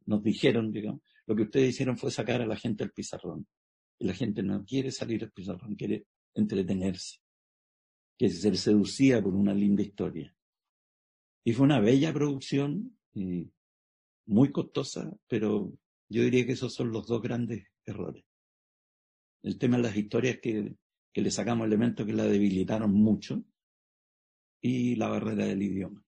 nos 0.05 0.23
dijeron, 0.23 0.73
digamos, 0.73 1.01
lo 1.27 1.37
que 1.37 1.45
ustedes 1.45 1.71
hicieron 1.71 1.97
fue 1.97 2.11
sacar 2.11 2.43
a 2.43 2.47
la 2.47 2.57
gente 2.57 2.85
al 2.85 2.91
pizarrón. 2.91 3.47
Y 3.99 4.07
la 4.07 4.15
gente 4.15 4.43
no 4.43 4.65
quiere 4.65 4.91
salir 4.91 5.23
al 5.23 5.31
pizarrón, 5.31 5.75
quiere 5.77 6.07
entretenerse, 6.35 7.19
que 8.19 8.29
ser 8.29 8.57
seducida 8.57 9.23
por 9.23 9.35
una 9.35 9.55
linda 9.55 9.83
historia. 9.83 10.35
Y 11.45 11.53
fue 11.53 11.65
una 11.65 11.81
bella 11.81 12.13
producción, 12.13 12.99
eh, 13.15 13.47
muy 14.27 14.51
costosa, 14.51 15.17
pero 15.29 15.73
yo 16.11 16.23
diría 16.25 16.45
que 16.45 16.53
esos 16.53 16.75
son 16.75 16.91
los 16.91 17.07
dos 17.07 17.23
grandes 17.23 17.65
errores. 17.87 18.25
El 19.43 19.57
tema 19.57 19.77
de 19.77 19.85
las 19.85 19.97
historias 19.97 20.39
que, 20.43 20.75
que 21.13 21.23
le 21.23 21.31
sacamos 21.31 21.67
elementos 21.67 22.05
que 22.05 22.13
la 22.13 22.25
debilitaron 22.25 22.93
mucho, 22.93 23.45
y 24.61 24.97
la 24.97 25.09
barrera 25.09 25.47
del 25.47 25.63
idioma, 25.63 26.03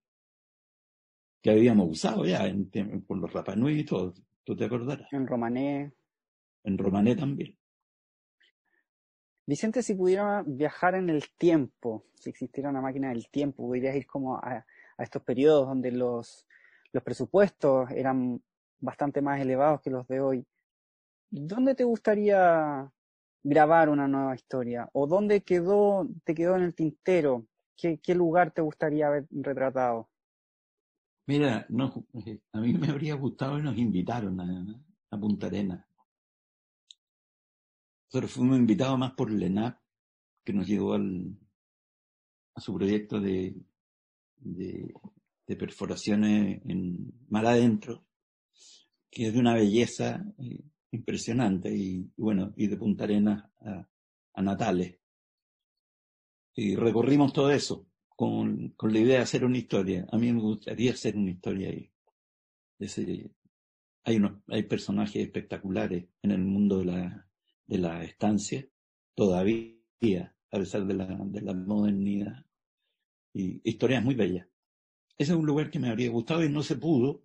que 1.42 1.50
habíamos 1.50 1.90
usado 1.90 2.24
ya 2.24 2.46
en, 2.46 2.70
por 3.06 3.18
los 3.18 3.32
Rapanui 3.32 3.80
y 3.80 3.84
todo, 3.84 4.14
tú 4.44 4.56
te 4.56 4.64
acordarás. 4.64 5.12
En 5.12 5.26
romané. 5.26 5.92
En 6.64 6.78
romané 6.78 7.16
también. 7.16 7.56
Vicente, 9.46 9.82
si 9.82 9.94
pudiera 9.94 10.44
viajar 10.46 10.94
en 10.94 11.10
el 11.10 11.24
tiempo, 11.36 12.04
si 12.14 12.30
existiera 12.30 12.70
una 12.70 12.80
máquina 12.80 13.08
del 13.08 13.28
tiempo, 13.30 13.66
podrías 13.66 13.96
ir 13.96 14.06
como 14.06 14.36
a, 14.36 14.64
a 14.96 15.02
estos 15.02 15.22
periodos 15.22 15.66
donde 15.66 15.90
los, 15.90 16.46
los 16.92 17.02
presupuestos 17.02 17.90
eran 17.90 18.40
bastante 18.78 19.22
más 19.22 19.40
elevados 19.40 19.80
que 19.80 19.90
los 19.90 20.06
de 20.08 20.20
hoy. 20.20 20.46
¿Dónde 21.30 21.74
te 21.74 21.84
gustaría 21.84 22.90
grabar 23.42 23.88
una 23.88 24.06
nueva 24.08 24.34
historia? 24.34 24.88
¿O 24.92 25.06
dónde 25.06 25.42
quedó, 25.42 26.08
te 26.24 26.34
quedó 26.34 26.56
en 26.56 26.62
el 26.62 26.74
tintero 26.74 27.46
¿Qué, 27.80 28.14
lugar 28.14 28.52
te 28.52 28.60
gustaría 28.60 29.06
haber 29.06 29.26
retratado? 29.30 30.10
Mira, 31.26 31.64
no, 31.70 32.06
a 32.52 32.60
mí 32.60 32.74
me 32.74 32.88
habría 32.88 33.14
gustado 33.14 33.58
y 33.58 33.62
nos 33.62 33.78
invitaron 33.78 34.40
a, 34.40 35.18
Punta 35.18 35.46
Arena. 35.46 35.86
Nosotros 38.06 38.32
fuimos 38.32 38.58
invitados 38.58 38.98
más 38.98 39.12
por 39.12 39.30
Lenap, 39.30 39.78
que 40.44 40.52
nos 40.52 40.66
llevó 40.66 40.94
al, 40.94 41.36
a 42.54 42.60
su 42.60 42.74
proyecto 42.74 43.20
de, 43.20 43.56
de, 44.36 44.94
perforaciones 45.58 46.60
en 46.64 47.12
mar 47.28 47.46
adentro, 47.46 48.04
que 49.10 49.26
es 49.26 49.32
de 49.32 49.40
una 49.40 49.54
belleza 49.54 50.24
eh, 50.38 50.62
impresionante 50.92 51.74
y, 51.74 52.08
bueno, 52.16 52.52
y 52.56 52.68
de 52.68 52.76
Punta 52.76 53.04
Arena 53.04 53.50
a, 53.60 53.88
a 54.34 54.42
Natales. 54.42 54.99
Y 56.54 56.76
recorrimos 56.76 57.32
todo 57.32 57.50
eso 57.50 57.86
con, 58.16 58.70
con, 58.70 58.92
la 58.92 58.98
idea 58.98 59.16
de 59.18 59.22
hacer 59.22 59.44
una 59.44 59.58
historia. 59.58 60.06
A 60.10 60.18
mí 60.18 60.32
me 60.32 60.40
gustaría 60.40 60.92
hacer 60.92 61.16
una 61.16 61.30
historia 61.30 61.70
ahí. 61.70 61.90
Ese, 62.78 63.30
hay, 64.04 64.16
unos, 64.16 64.42
hay 64.48 64.62
personajes 64.64 65.22
espectaculares 65.22 66.06
en 66.22 66.30
el 66.30 66.42
mundo 66.42 66.78
de 66.78 66.84
la, 66.86 67.28
de 67.66 67.78
la 67.78 68.02
estancia, 68.04 68.66
todavía, 69.14 70.34
a 70.50 70.58
pesar 70.58 70.86
de 70.86 70.94
la, 70.94 71.06
de 71.06 71.40
la 71.40 71.54
modernidad. 71.54 72.44
Y 73.32 73.60
historias 73.68 74.02
muy 74.04 74.14
bellas. 74.14 74.46
Ese 75.16 75.32
es 75.32 75.38
un 75.38 75.46
lugar 75.46 75.70
que 75.70 75.78
me 75.78 75.88
habría 75.88 76.10
gustado 76.10 76.44
y 76.44 76.48
no 76.48 76.62
se 76.62 76.76
pudo, 76.76 77.22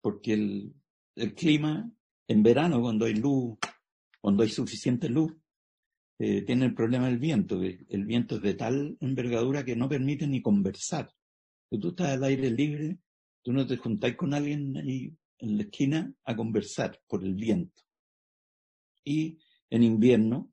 porque 0.00 0.34
el, 0.34 0.74
el 1.14 1.34
clima 1.34 1.90
en 2.26 2.42
verano, 2.42 2.80
cuando 2.80 3.06
hay 3.06 3.14
luz, 3.14 3.58
cuando 4.20 4.42
hay 4.42 4.50
suficiente 4.50 5.08
luz, 5.08 5.32
eh, 6.18 6.42
tiene 6.42 6.66
el 6.66 6.74
problema 6.74 7.06
del 7.06 7.18
viento. 7.18 7.60
El 7.62 8.04
viento 8.04 8.36
es 8.36 8.42
de 8.42 8.54
tal 8.54 8.96
envergadura 9.00 9.64
que 9.64 9.76
no 9.76 9.88
permite 9.88 10.26
ni 10.26 10.42
conversar. 10.42 11.14
Si 11.70 11.78
tú 11.78 11.88
estás 11.90 12.08
al 12.08 12.24
aire 12.24 12.50
libre, 12.50 12.98
tú 13.42 13.52
no 13.52 13.66
te 13.66 13.76
juntáis 13.76 14.16
con 14.16 14.34
alguien 14.34 14.76
ahí 14.76 15.14
en 15.38 15.56
la 15.56 15.62
esquina 15.62 16.12
a 16.24 16.34
conversar 16.34 17.00
por 17.06 17.22
el 17.22 17.34
viento. 17.34 17.82
Y 19.04 19.38
en 19.70 19.82
invierno, 19.84 20.50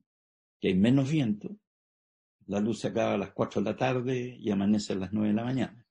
que 0.60 0.68
hay 0.68 0.74
menos 0.74 1.10
viento, 1.10 1.58
la 2.46 2.60
luz 2.60 2.80
se 2.80 2.88
acaba 2.88 3.14
a 3.14 3.18
las 3.18 3.32
4 3.32 3.60
de 3.60 3.70
la 3.70 3.76
tarde 3.76 4.36
y 4.38 4.50
amanece 4.50 4.92
a 4.92 4.96
las 4.96 5.12
9 5.12 5.28
de 5.28 5.34
la 5.34 5.44
mañana. 5.44 5.86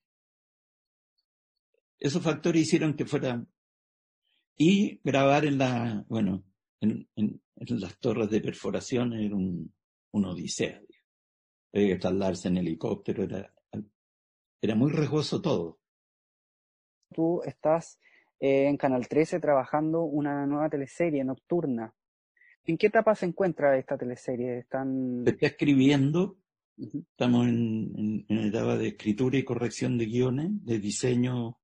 Esos 1.99 2.23
factores 2.23 2.61
hicieron 2.61 2.95
que 2.95 3.05
fuera... 3.05 3.45
Y 4.57 5.01
grabar 5.03 5.43
en 5.43 5.57
la, 5.57 6.05
bueno, 6.07 6.45
en, 6.85 7.09
en, 7.15 7.41
en 7.55 7.79
las 7.79 7.97
torres 7.99 8.29
de 8.29 8.41
perforación 8.41 9.13
era 9.13 9.35
un, 9.35 9.73
una 10.11 10.29
odisea. 10.29 10.81
Había 11.73 11.87
que 11.95 11.99
trasladarse 11.99 12.47
en 12.47 12.57
helicóptero, 12.57 13.23
era, 13.23 13.53
era 14.61 14.75
muy 14.75 14.91
riesgoso 14.91 15.41
todo. 15.41 15.79
Tú 17.13 17.41
estás 17.43 17.99
eh, 18.39 18.67
en 18.67 18.77
Canal 18.77 19.07
13 19.07 19.39
trabajando 19.39 20.03
una 20.03 20.45
nueva 20.45 20.69
teleserie 20.69 21.23
nocturna. 21.23 21.93
¿En 22.65 22.77
qué 22.77 22.87
etapa 22.87 23.13
se 23.15 23.25
encuentra 23.25 23.77
esta 23.77 23.97
teleserie? 23.97 24.59
¿Están... 24.59 25.23
Se 25.23 25.31
está 25.31 25.47
escribiendo, 25.47 26.37
estamos 26.77 27.47
en, 27.47 28.25
en, 28.27 28.39
etapa 28.39 28.75
de 28.77 28.87
escritura 28.87 29.37
y 29.37 29.43
corrección 29.43 29.97
de 29.97 30.05
guiones, 30.05 30.65
de 30.65 30.79
diseño 30.79 31.59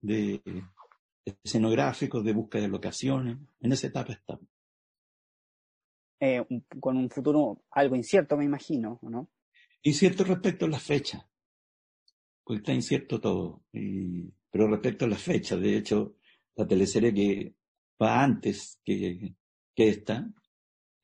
de 0.00 0.42
escenográficos, 1.24 2.24
de 2.24 2.32
búsqueda 2.32 2.62
de 2.62 2.68
locaciones. 2.68 3.38
En 3.60 3.72
esa 3.72 3.86
etapa 3.86 4.12
estamos. 4.12 4.46
Eh, 6.20 6.44
con 6.80 6.96
un 6.96 7.10
futuro 7.10 7.62
algo 7.70 7.94
incierto, 7.94 8.36
me 8.36 8.44
imagino, 8.44 8.98
¿no? 9.02 9.30
Incierto 9.82 10.24
respecto 10.24 10.64
a 10.66 10.68
la 10.68 10.80
fecha, 10.80 11.28
porque 12.42 12.58
está 12.58 12.72
incierto 12.72 13.20
todo. 13.20 13.62
Y, 13.72 14.32
pero 14.50 14.66
respecto 14.68 15.04
a 15.04 15.08
la 15.08 15.16
fecha, 15.16 15.56
de 15.56 15.76
hecho, 15.76 16.16
la 16.56 16.66
teleserie 16.66 17.14
que 17.14 17.54
va 18.02 18.22
antes 18.22 18.80
que, 18.84 19.36
que 19.74 19.88
esta, 19.88 20.28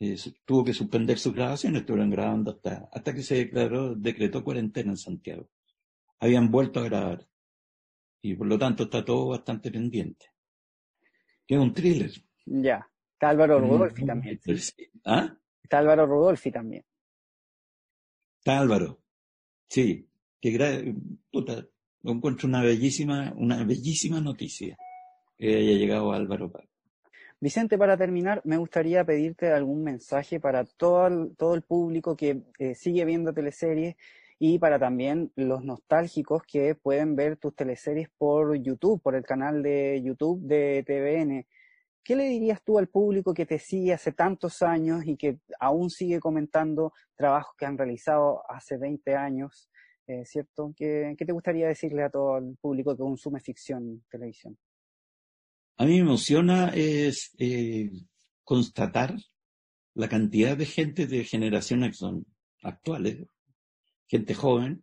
eh, 0.00 0.16
tuvo 0.44 0.64
que 0.64 0.74
suspender 0.74 1.18
sus 1.18 1.32
grabaciones, 1.32 1.82
estuvieron 1.82 2.10
grabando 2.10 2.50
hasta, 2.50 2.88
hasta 2.92 3.14
que 3.14 3.22
se 3.22 3.36
declaró, 3.36 3.94
decretó 3.94 4.42
cuarentena 4.42 4.90
en 4.90 4.96
Santiago. 4.96 5.48
Habían 6.18 6.50
vuelto 6.50 6.80
a 6.80 6.84
grabar. 6.84 7.28
Y 8.24 8.34
por 8.36 8.46
lo 8.46 8.58
tanto 8.58 8.84
está 8.84 9.04
todo 9.04 9.28
bastante 9.28 9.70
pendiente. 9.70 10.24
Que 11.46 11.56
es 11.56 11.60
un 11.60 11.74
thriller. 11.74 12.10
Ya. 12.46 12.88
Está 13.12 13.28
Álvaro 13.28 13.60
Rudolfi 13.60 14.06
también. 14.06 14.40
¿Ah? 15.04 15.36
Está 15.62 15.78
Álvaro 15.80 16.06
Rudolfi 16.06 16.50
también. 16.50 16.86
Está 18.38 18.60
Álvaro. 18.60 18.98
Sí. 19.68 20.08
Que 20.40 20.94
puta, 21.30 21.66
encuentro 22.02 22.48
una 22.48 22.62
bellísima, 22.62 23.34
una 23.36 23.62
bellísima 23.62 24.22
noticia 24.22 24.78
que 25.36 25.56
haya 25.56 25.72
llegado 25.72 26.10
Álvaro 26.12 26.50
Paz. 26.50 26.64
Vicente, 27.40 27.76
para 27.76 27.98
terminar, 27.98 28.40
me 28.46 28.56
gustaría 28.56 29.04
pedirte 29.04 29.52
algún 29.52 29.84
mensaje 29.84 30.40
para 30.40 30.64
todo 30.64 31.06
el, 31.08 31.36
todo 31.36 31.54
el 31.54 31.60
público 31.60 32.16
que 32.16 32.40
eh, 32.58 32.74
sigue 32.74 33.04
viendo 33.04 33.34
teleseries 33.34 33.96
y 34.46 34.58
para 34.58 34.78
también 34.78 35.32
los 35.36 35.64
nostálgicos 35.64 36.42
que 36.42 36.74
pueden 36.74 37.16
ver 37.16 37.38
tus 37.38 37.56
teleseries 37.56 38.10
por 38.18 38.54
YouTube, 38.56 39.00
por 39.00 39.14
el 39.14 39.24
canal 39.24 39.62
de 39.62 40.02
YouTube 40.04 40.38
de 40.42 40.84
TVN. 40.86 41.46
¿Qué 42.04 42.14
le 42.14 42.24
dirías 42.24 42.62
tú 42.62 42.78
al 42.78 42.88
público 42.88 43.32
que 43.32 43.46
te 43.46 43.58
sigue 43.58 43.94
hace 43.94 44.12
tantos 44.12 44.60
años 44.60 45.06
y 45.06 45.16
que 45.16 45.38
aún 45.58 45.88
sigue 45.88 46.20
comentando 46.20 46.92
trabajos 47.16 47.54
que 47.56 47.64
han 47.64 47.78
realizado 47.78 48.42
hace 48.46 48.76
20 48.76 49.14
años? 49.16 49.70
Eh, 50.06 50.26
¿Cierto? 50.26 50.74
¿Qué, 50.76 51.14
¿Qué 51.16 51.24
te 51.24 51.32
gustaría 51.32 51.66
decirle 51.66 52.02
a 52.02 52.10
todo 52.10 52.36
el 52.36 52.54
público 52.60 52.94
que 52.94 53.02
consume 53.02 53.40
ficción 53.40 54.04
televisión? 54.10 54.58
A 55.78 55.86
mí 55.86 55.92
me 55.92 56.00
emociona 56.00 56.70
es 56.74 57.34
eh, 57.38 57.90
constatar 58.42 59.14
la 59.94 60.08
cantidad 60.10 60.54
de 60.54 60.66
gente 60.66 61.06
de 61.06 61.24
son 61.24 62.26
actuales, 62.62 63.26
gente 64.06 64.34
joven, 64.34 64.82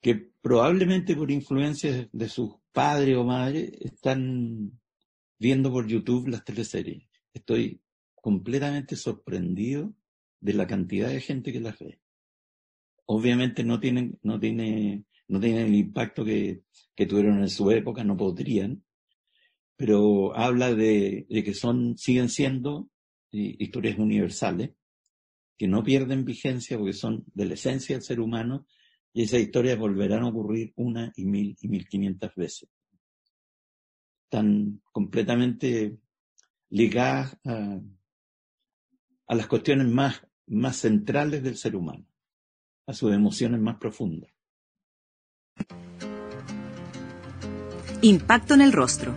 que 0.00 0.30
probablemente 0.40 1.16
por 1.16 1.30
influencia 1.30 2.08
de 2.12 2.28
sus 2.28 2.54
padres 2.72 3.16
o 3.16 3.24
madres 3.24 3.70
están 3.80 4.80
viendo 5.38 5.70
por 5.70 5.86
YouTube 5.86 6.28
las 6.28 6.44
teleseries. 6.44 7.08
Estoy 7.32 7.80
completamente 8.14 8.96
sorprendido 8.96 9.94
de 10.40 10.54
la 10.54 10.66
cantidad 10.66 11.08
de 11.08 11.20
gente 11.20 11.52
que 11.52 11.60
las 11.60 11.78
ve. 11.78 12.00
Obviamente 13.06 13.64
no 13.64 13.80
tienen, 13.80 14.18
no 14.22 14.38
tiene, 14.38 15.04
no 15.28 15.40
tienen 15.40 15.66
el 15.66 15.74
impacto 15.74 16.24
que, 16.24 16.62
que 16.94 17.06
tuvieron 17.06 17.40
en 17.40 17.48
su 17.48 17.70
época, 17.70 18.04
no 18.04 18.16
podrían, 18.16 18.84
pero 19.76 20.36
habla 20.36 20.74
de, 20.74 21.26
que 21.28 21.54
son, 21.54 21.96
siguen 21.98 22.28
siendo 22.28 22.88
historias 23.32 23.98
universales, 23.98 24.70
que 25.62 25.68
no 25.68 25.84
pierden 25.84 26.24
vigencia 26.24 26.76
porque 26.76 26.92
son 26.92 27.24
de 27.34 27.44
la 27.44 27.54
esencia 27.54 27.94
del 27.94 28.02
ser 28.02 28.18
humano, 28.18 28.66
y 29.12 29.22
esas 29.22 29.38
historias 29.38 29.78
volverán 29.78 30.24
a 30.24 30.28
ocurrir 30.30 30.72
una 30.74 31.12
y 31.14 31.24
mil 31.24 31.56
y 31.60 31.68
mil 31.68 31.86
quinientas 31.86 32.34
veces. 32.34 32.68
Están 34.24 34.82
completamente 34.90 35.98
ligadas 36.68 37.38
a, 37.44 37.78
a 39.28 39.34
las 39.36 39.46
cuestiones 39.46 39.86
más, 39.86 40.26
más 40.48 40.78
centrales 40.78 41.44
del 41.44 41.56
ser 41.56 41.76
humano, 41.76 42.08
a 42.88 42.92
sus 42.92 43.14
emociones 43.14 43.60
más 43.60 43.76
profundas. 43.76 44.32
Impacto 48.00 48.54
en 48.54 48.62
el 48.62 48.72
rostro 48.72 49.16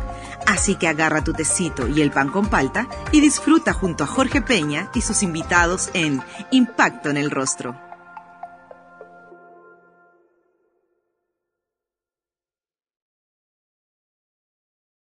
Así 0.51 0.75
que 0.75 0.89
agarra 0.89 1.23
tu 1.23 1.31
tecito 1.31 1.87
y 1.87 2.01
el 2.01 2.11
pan 2.11 2.27
con 2.27 2.47
palta 2.47 2.85
y 3.13 3.21
disfruta 3.21 3.71
junto 3.71 4.03
a 4.03 4.07
Jorge 4.07 4.41
Peña 4.41 4.91
y 4.93 4.99
sus 4.99 5.23
invitados 5.23 5.89
en 5.93 6.21
Impacto 6.51 7.09
en 7.09 7.15
el 7.15 7.31
Rostro. 7.31 7.90